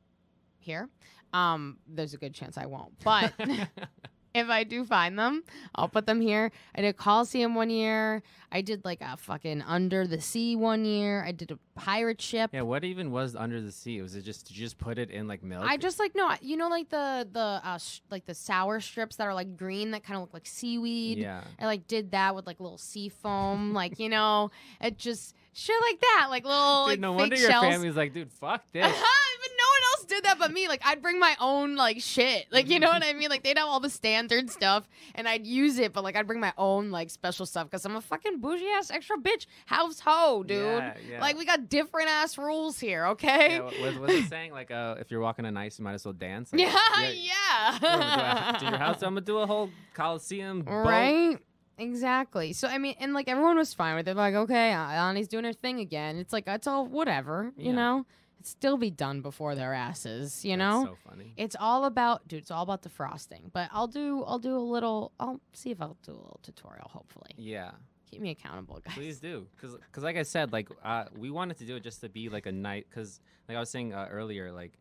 [0.59, 0.89] here.
[1.31, 3.33] Um, there's a good chance I won't, but
[4.39, 5.43] if I do find them,
[5.75, 6.51] I'll put them here.
[6.75, 8.23] I did Coliseum one year.
[8.51, 11.23] I did like a fucking Under the Sea one year.
[11.23, 12.51] I did a pirate ship.
[12.53, 12.61] yeah.
[12.61, 14.01] What even was under the sea?
[14.01, 15.63] Was it just did you just put it in like milk?
[15.65, 19.15] I just like no, you know, like the the uh, sh- like the sour strips
[19.15, 21.17] that are like green that kind of look like seaweed.
[21.17, 21.41] yeah.
[21.59, 24.51] I like did that with like little sea foam, like you know,
[24.81, 27.65] it just shit like that, like little Dude, like no fake wonder your shells.
[27.65, 28.83] family's like, dude, fuck this.
[28.85, 30.67] but no one else did that but me.
[30.67, 33.29] Like I'd bring my own like shit, like you know what I mean.
[33.29, 36.39] Like they'd have all the standard stuff, and I'd use it, but like I'd bring
[36.41, 40.43] my own like special stuff because I'm a fucking bougie ass extra bitch House Ho,
[40.43, 40.57] dude.
[40.61, 41.21] Yeah, yeah.
[41.21, 43.55] Like we got different ass rules here, okay?
[43.57, 44.51] Yeah, what, was it saying?
[44.51, 46.51] Like, uh, if you're walking on ice, you might as well dance.
[46.51, 47.79] Like, Yeah, yeah.
[47.81, 48.51] yeah.
[48.51, 49.01] Do, a- do your house.
[49.03, 50.61] I'm gonna do a whole coliseum.
[50.63, 50.83] boat.
[50.85, 51.37] Right?
[51.77, 52.53] Exactly.
[52.53, 54.15] So I mean, and like everyone was fine with it.
[54.17, 56.17] Like, okay, Annie's doing her thing again.
[56.17, 57.75] It's like it's all whatever, you Yeah.
[57.75, 58.05] know.
[58.37, 60.85] It'd still be done before their asses, you That's know.
[60.85, 61.33] so funny.
[61.35, 62.39] it's all about, dude.
[62.39, 63.49] It's all about the frosting.
[63.53, 65.11] But I'll do, I'll do a little.
[65.19, 66.89] I'll see if I'll do a little tutorial.
[66.89, 67.71] Hopefully, Yeah,
[68.09, 68.93] keep me accountable, guys.
[68.95, 69.47] please do.
[69.55, 72.29] because because like I said, like uh, we wanted to do it just to be
[72.29, 72.87] like a night.
[72.93, 74.73] Cause like I was saying uh, earlier, like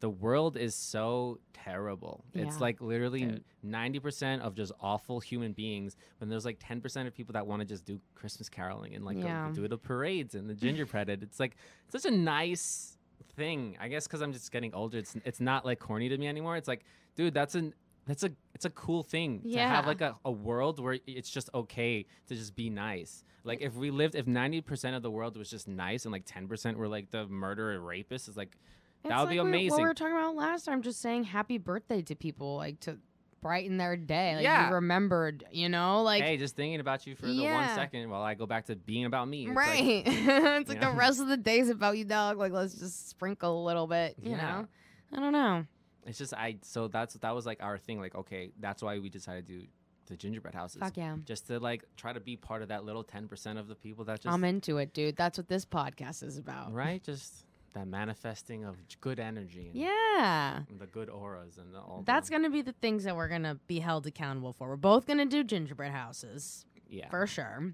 [0.00, 2.24] the world is so terrible.
[2.34, 2.42] Yeah.
[2.44, 5.96] It's like literally ninety percent of just awful human beings.
[6.18, 9.04] When there's like ten percent of people that want to just do Christmas caroling and
[9.04, 11.08] like go- do the parades and the gingerbread.
[11.08, 11.56] it's like
[11.88, 12.98] such a nice
[13.36, 13.76] thing.
[13.80, 16.56] I guess because I'm just getting older, it's it's not like corny to me anymore.
[16.56, 17.72] It's like, dude, that's an
[18.06, 21.48] that's a it's a cool thing to have like a, a world where it's just
[21.54, 23.24] okay to just be nice.
[23.44, 26.24] Like if we lived if ninety percent of the world was just nice and like
[26.26, 28.56] ten percent were like the murderer rapists, is like
[29.04, 29.78] that would be like we- What amazing.
[29.78, 32.98] we were talking about last time, just saying happy birthday to people, like to
[33.40, 34.36] brighten their day.
[34.36, 34.68] Like Yeah.
[34.68, 37.74] you remembered, you know, like hey, just thinking about you for the one Yeah.
[37.74, 39.46] second while I go back to being about me.
[39.48, 40.02] It's like, right.
[40.06, 42.38] it's like you the rest of the day's about you, dog.
[42.38, 44.36] Like let's just sprinkle a little bit, you Yeah.
[44.36, 44.66] know.
[45.12, 45.66] I don't know.
[46.06, 48.00] It's just I so that's that was like our thing.
[48.00, 49.66] Like okay, that's why we decided to do
[50.06, 50.80] the gingerbread houses.
[50.80, 51.16] Fuck yeah.
[51.24, 54.04] Just to like try to be part of that little ten percent of the people
[54.06, 55.16] that just I'm into it, dude.
[55.16, 56.72] That's what this podcast is about.
[56.72, 59.68] right, just that manifesting of good energy.
[59.68, 60.60] And Yeah.
[60.78, 62.02] the good auras and the, all.
[62.04, 64.68] That's going to be the things that we're going to be held accountable for.
[64.68, 67.08] We're both going to do gingerbread houses yeah.
[67.08, 67.72] for sure.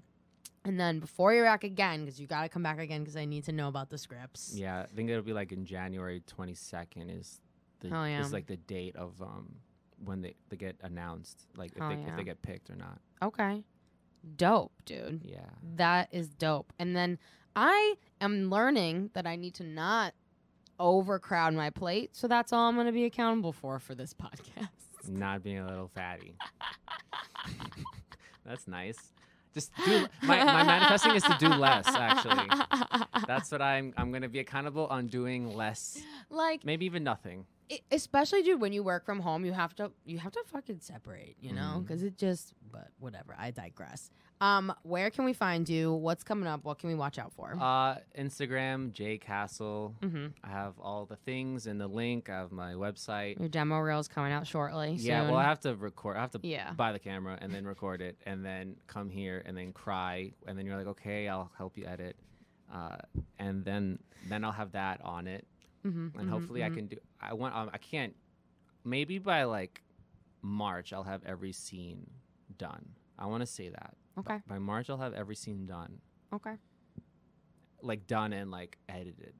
[0.63, 3.25] And then before you're back again, because you got to come back again because I
[3.25, 4.53] need to know about the scripts.
[4.55, 7.39] Yeah, I think it'll be like in January twenty second is
[7.79, 8.21] the Oh, yeah.
[8.21, 9.55] is like the date of um
[10.03, 12.09] when they, they get announced, like if Oh, they yeah.
[12.11, 12.99] if they get picked or not.
[13.21, 13.63] Okay.
[14.37, 15.21] Dope, dude.
[15.23, 15.39] Yeah.
[15.75, 16.71] That is dope.
[16.79, 17.19] And then
[17.55, 20.13] I am learning that I need to not
[20.79, 22.15] overcrowd my plate.
[22.15, 24.69] So that's all I'm going to be accountable for for this podcast.
[25.09, 26.35] Not being a little fatty.
[28.45, 29.11] That's nice.
[29.53, 31.87] Just do my, my manifesting is to do less.
[31.87, 32.47] Actually,
[33.27, 33.93] that's what I'm.
[33.97, 36.01] I'm gonna be accountable on doing less.
[36.29, 37.45] like Maybe even nothing.
[37.69, 40.79] e- especially dude when you work from home you have to you have to fucking
[40.79, 41.81] separate you know mm-hmm.
[41.81, 44.09] because it just but whatever i digress
[44.41, 47.55] um where can we find you what's coming up what can we watch out for
[47.59, 49.95] Uh, Instagram Jay Castle.
[50.01, 50.27] mm-hmm.
[50.43, 52.29] I have all the things in the link.
[52.29, 53.37] I have my website.
[53.39, 55.31] your demo reel is coming out shortly Yeah, soon.
[55.31, 56.15] well, I have to record.
[56.17, 56.71] I have to Yeah.
[56.73, 60.57] buy the camera and then record it, and then come here and then cry, and
[60.57, 62.15] then you're like, okay, I'll help you edit,
[62.73, 62.97] uh,
[63.39, 63.99] and then
[64.29, 65.45] then I'll have that on it,
[65.85, 66.97] mm-hmm, and hopefully I can do.
[67.21, 67.55] I want.
[67.55, 68.15] Um, I can't.
[68.85, 69.81] Maybe by like
[70.41, 72.09] March, I'll have every scene
[72.59, 72.89] done.
[73.17, 75.97] I want to say that okay by March, I'll have every scene done,
[76.31, 76.53] okay
[77.81, 79.33] like done and like edited.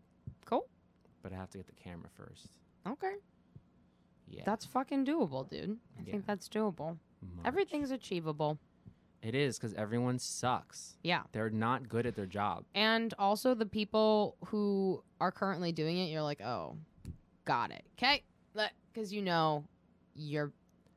[0.45, 0.65] Cool.
[1.21, 2.47] But I have to get the camera first.
[2.87, 3.15] okay
[4.27, 6.11] Yeah, that's fucking doable dude i Yeah.
[6.13, 6.97] think that's doable
[7.35, 7.45] March.
[7.45, 8.57] everything's achievable
[9.21, 10.97] It is because everyone sucks.
[11.03, 12.63] yeah They're not good at their job.
[12.73, 16.77] and also the people who are currently doing it you're like oh
[17.45, 18.23] got it okay
[18.93, 19.65] because you know
[20.15, 20.51] you're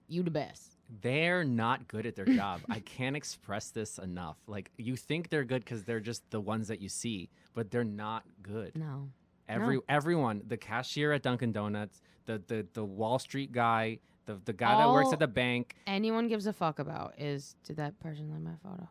[0.08, 2.60] you the best They're not good at their job.
[2.68, 4.36] I can't express this enough.
[4.46, 7.84] Like you think they're good because they're just the ones that you see, but they're
[7.84, 8.76] not good.
[8.76, 9.08] no
[9.48, 14.52] Every everyone, the cashier at Dunkin' Donuts, the the, the Wall Street guy, the the
[14.52, 15.74] guy that works at the bank.
[15.86, 18.88] anyone gives a fuck about is did that person like my photo?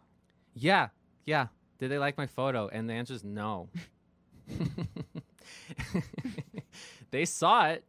[0.54, 0.90] Yeah,
[1.26, 1.48] yeah.
[1.80, 2.68] Did they like my photo?
[2.68, 3.70] And the answer is no.
[7.12, 7.84] they saw it.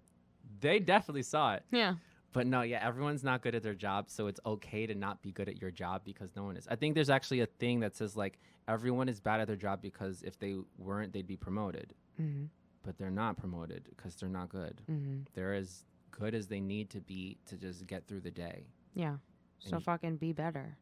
[0.60, 1.64] They definitely saw it.
[1.70, 1.94] Yeah.
[2.32, 5.32] But no, yeah, everyone's not good at their job, so it's okay to not be
[5.32, 6.66] good at your job because no one is.
[6.68, 9.82] I think there's actually a thing that says like everyone is bad at their job
[9.82, 11.92] because if they weren't, they'd be promoted.
[12.20, 12.44] Mm-hmm.
[12.84, 14.80] But they're not promoted because they're not good.
[14.90, 15.20] Mm-hmm.
[15.34, 19.16] They're as good as they need to be to just get through the day, Yeah.
[19.60, 20.76] So you- fucking be better.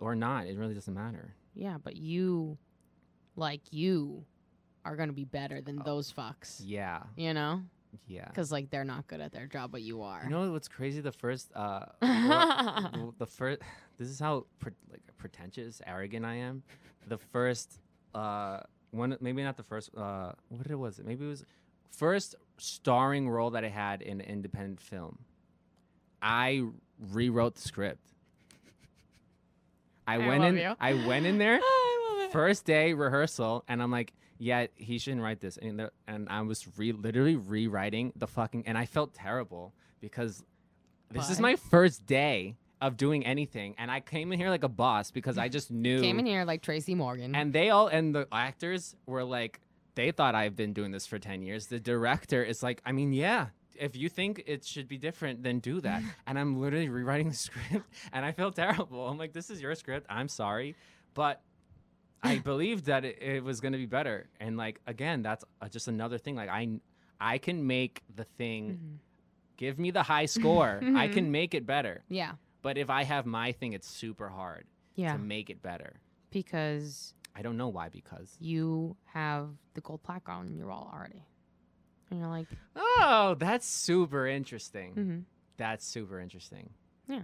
[0.00, 0.46] or not.
[0.46, 1.34] It really doesn't matter.
[1.54, 2.58] Yeah, but you,
[3.36, 4.24] like you,
[4.84, 6.60] are gonna be better than those fucks.
[6.62, 7.62] Yeah, You know,
[8.06, 8.26] yeah.
[8.28, 10.22] because like they're not good at their job, but you are.
[10.24, 11.00] You know what's crazy?
[11.00, 13.60] The first, uh, well, the- first.
[13.96, 16.64] This is how pre- like pretentious, arrogant I am.
[17.06, 17.78] The first,
[18.12, 18.58] uh,
[18.90, 19.90] one maybe not the first.
[19.96, 20.98] Uh, what it was?
[20.98, 21.44] It maybe it was
[21.96, 25.18] first starring role that I had in an independent film.
[26.20, 26.64] I
[27.12, 28.00] rewrote the script.
[30.06, 30.56] I, I went in.
[30.56, 30.74] you.
[30.80, 32.32] I went in there I love it.
[32.32, 34.12] first day rehearsal, and I'm like,
[34.44, 35.56] yeah, he shouldn't write this.
[35.56, 40.44] And the, and I was re- literally rewriting the fucking, and I felt terrible because
[41.10, 44.68] this is my first day of doing anything, and I came in here like a
[44.68, 46.02] boss because I just knew.
[46.02, 47.34] Came in here like Tracy Morgan.
[47.34, 49.60] And they all and the actors were like,
[49.94, 51.68] they thought I've been doing this for ten years.
[51.68, 53.46] The director is like, I mean, yeah.
[53.76, 56.02] If you think it should be different, then do that.
[56.26, 59.08] and I'm literally rewriting the script, and I feel terrible.
[59.08, 60.06] I'm like, this is your script.
[60.10, 60.76] I'm sorry,
[61.14, 61.40] but
[62.24, 64.28] I believed that it, it was going to be better.
[64.40, 66.34] And like again, that's uh, just another thing.
[66.34, 66.80] Like I,
[67.20, 68.78] I can make the thing.
[68.80, 68.98] Mhm.
[69.56, 70.78] Give me the high score.
[70.82, 71.12] I Mhm.
[71.12, 72.02] can make it better.
[72.08, 72.32] yeah.
[72.62, 74.64] But if I have my thing, it's super hard
[74.96, 75.12] Yeah.
[75.12, 76.00] to make it better.
[76.30, 77.88] Because I don't know why.
[77.90, 81.24] Because you have the gold plaque on your wall already,
[82.10, 84.90] and you're like, oh, that's super interesting.
[84.94, 85.18] mm-hmm.
[85.58, 86.70] That's super interesting.
[87.06, 87.22] Yeah.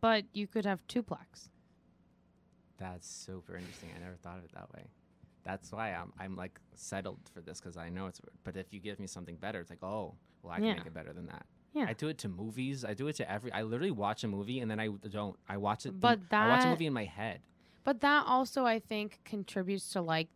[0.00, 1.48] But you could have two plaques.
[2.80, 3.90] That's super interesting.
[3.94, 4.86] I never thought of it that way.
[5.44, 8.20] That's why I'm I'm like settled for this because I know it's.
[8.42, 10.74] But if you give me something better, it's like oh, well I can Yeah.
[10.74, 11.46] make it better than that.
[11.74, 11.86] Yeah.
[11.88, 12.84] I do it to movies.
[12.84, 13.52] I do it to every.
[13.52, 15.36] I literally watch a movie and then I don't.
[15.48, 16.00] I watch it.
[16.00, 17.40] But that, I watch a movie in my head.
[17.84, 20.28] But that also, I think, contributes to like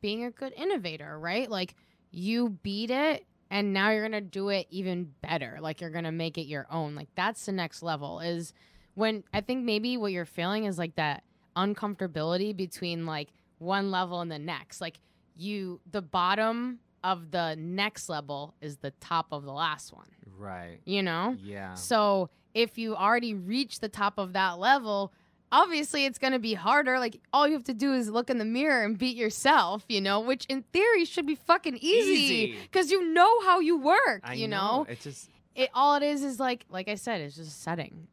[0.00, 1.48] being a good innovator, right?
[1.50, 1.74] Like
[2.10, 5.58] you beat it and now you're going to do it even better.
[5.60, 6.94] Like you're going to make it your own.
[6.94, 8.52] Like that's the next level is
[8.94, 11.22] when I think maybe what you're feeling is like that
[11.60, 14.80] uncomfortability between like one level and the next.
[14.80, 14.98] Like
[15.36, 20.80] you, the bottom of the next level is the top of the last one, Right.
[20.84, 21.36] you know?
[21.42, 21.74] Yeah.
[21.74, 25.12] So if you already reach the top of that level,
[25.52, 26.98] obviously it's going to be harder.
[26.98, 30.00] Like all you have to do is look in the mirror and beat yourself, you
[30.00, 34.34] know, which in theory should be fucking easy because you know how you work, I
[34.34, 34.86] you know.
[34.88, 38.08] It's just It all it is is like like I said, it's just a setting.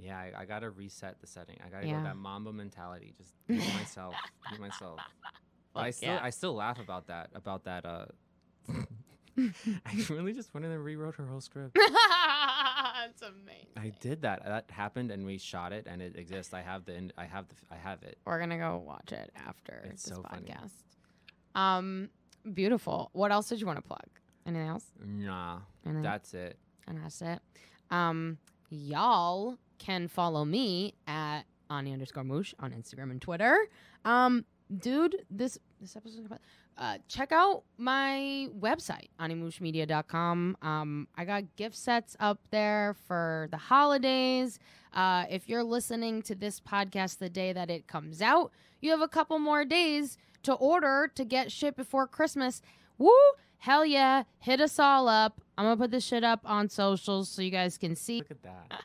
[0.00, 0.16] Yeah.
[0.18, 1.56] I, I gotta reset the setting.
[1.64, 1.98] I gotta Yeah.
[1.98, 3.14] go that Mamba mentality.
[3.18, 4.14] Just be myself.
[4.52, 5.00] Be myself.
[5.74, 6.20] But I still yeah.
[6.22, 7.30] I still laugh about that.
[7.34, 7.84] About that.
[7.84, 8.06] Uh.
[9.38, 11.76] I really just went in and rewrote her whole script.
[13.10, 13.68] It's amazing.
[13.76, 14.44] I did that.
[14.44, 16.52] That happened, and we shot it, and it exists.
[16.52, 16.94] I have the.
[16.94, 17.54] in- I have the.
[17.70, 18.18] I have it.
[18.24, 20.48] We're gonna go watch it after It's this so funny.
[20.48, 21.58] podcast.
[21.60, 22.08] Um,
[22.54, 23.10] Beautiful.
[23.12, 24.04] What else did you want to plug?
[24.46, 24.84] Anything else?
[25.04, 26.02] Nah, Anything?
[26.02, 26.58] that's it.
[26.88, 27.38] and that's it.
[27.90, 28.38] Um,
[28.70, 33.68] y'all can follow me at Ani underscore Moosh on Instagram and Twitter.
[34.04, 34.44] Um,
[34.76, 36.38] dude, this this episode.
[36.76, 40.56] Uh, check out my website animooshmedia.com.
[40.62, 44.60] Um, I got gift sets up there for the holidays.
[44.92, 49.00] Uh, if you're listening to this podcast the day that it comes out, you have
[49.00, 52.62] a couple more days to order to get shit before Christmas.
[52.96, 53.10] Woo!
[53.58, 54.22] Hell yeah!
[54.38, 55.40] Hit us all up.
[55.56, 58.18] I'm gonna put this shit up on socials so you guys can see.
[58.18, 58.84] Look at that.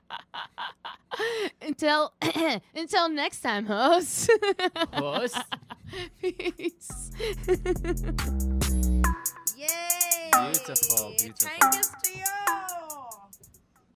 [1.62, 2.14] until
[2.76, 4.32] until next time, host.
[4.94, 5.38] Host.
[6.20, 7.12] Peace.
[9.56, 10.32] Yay!
[10.34, 12.60] Beautiful, beautiful.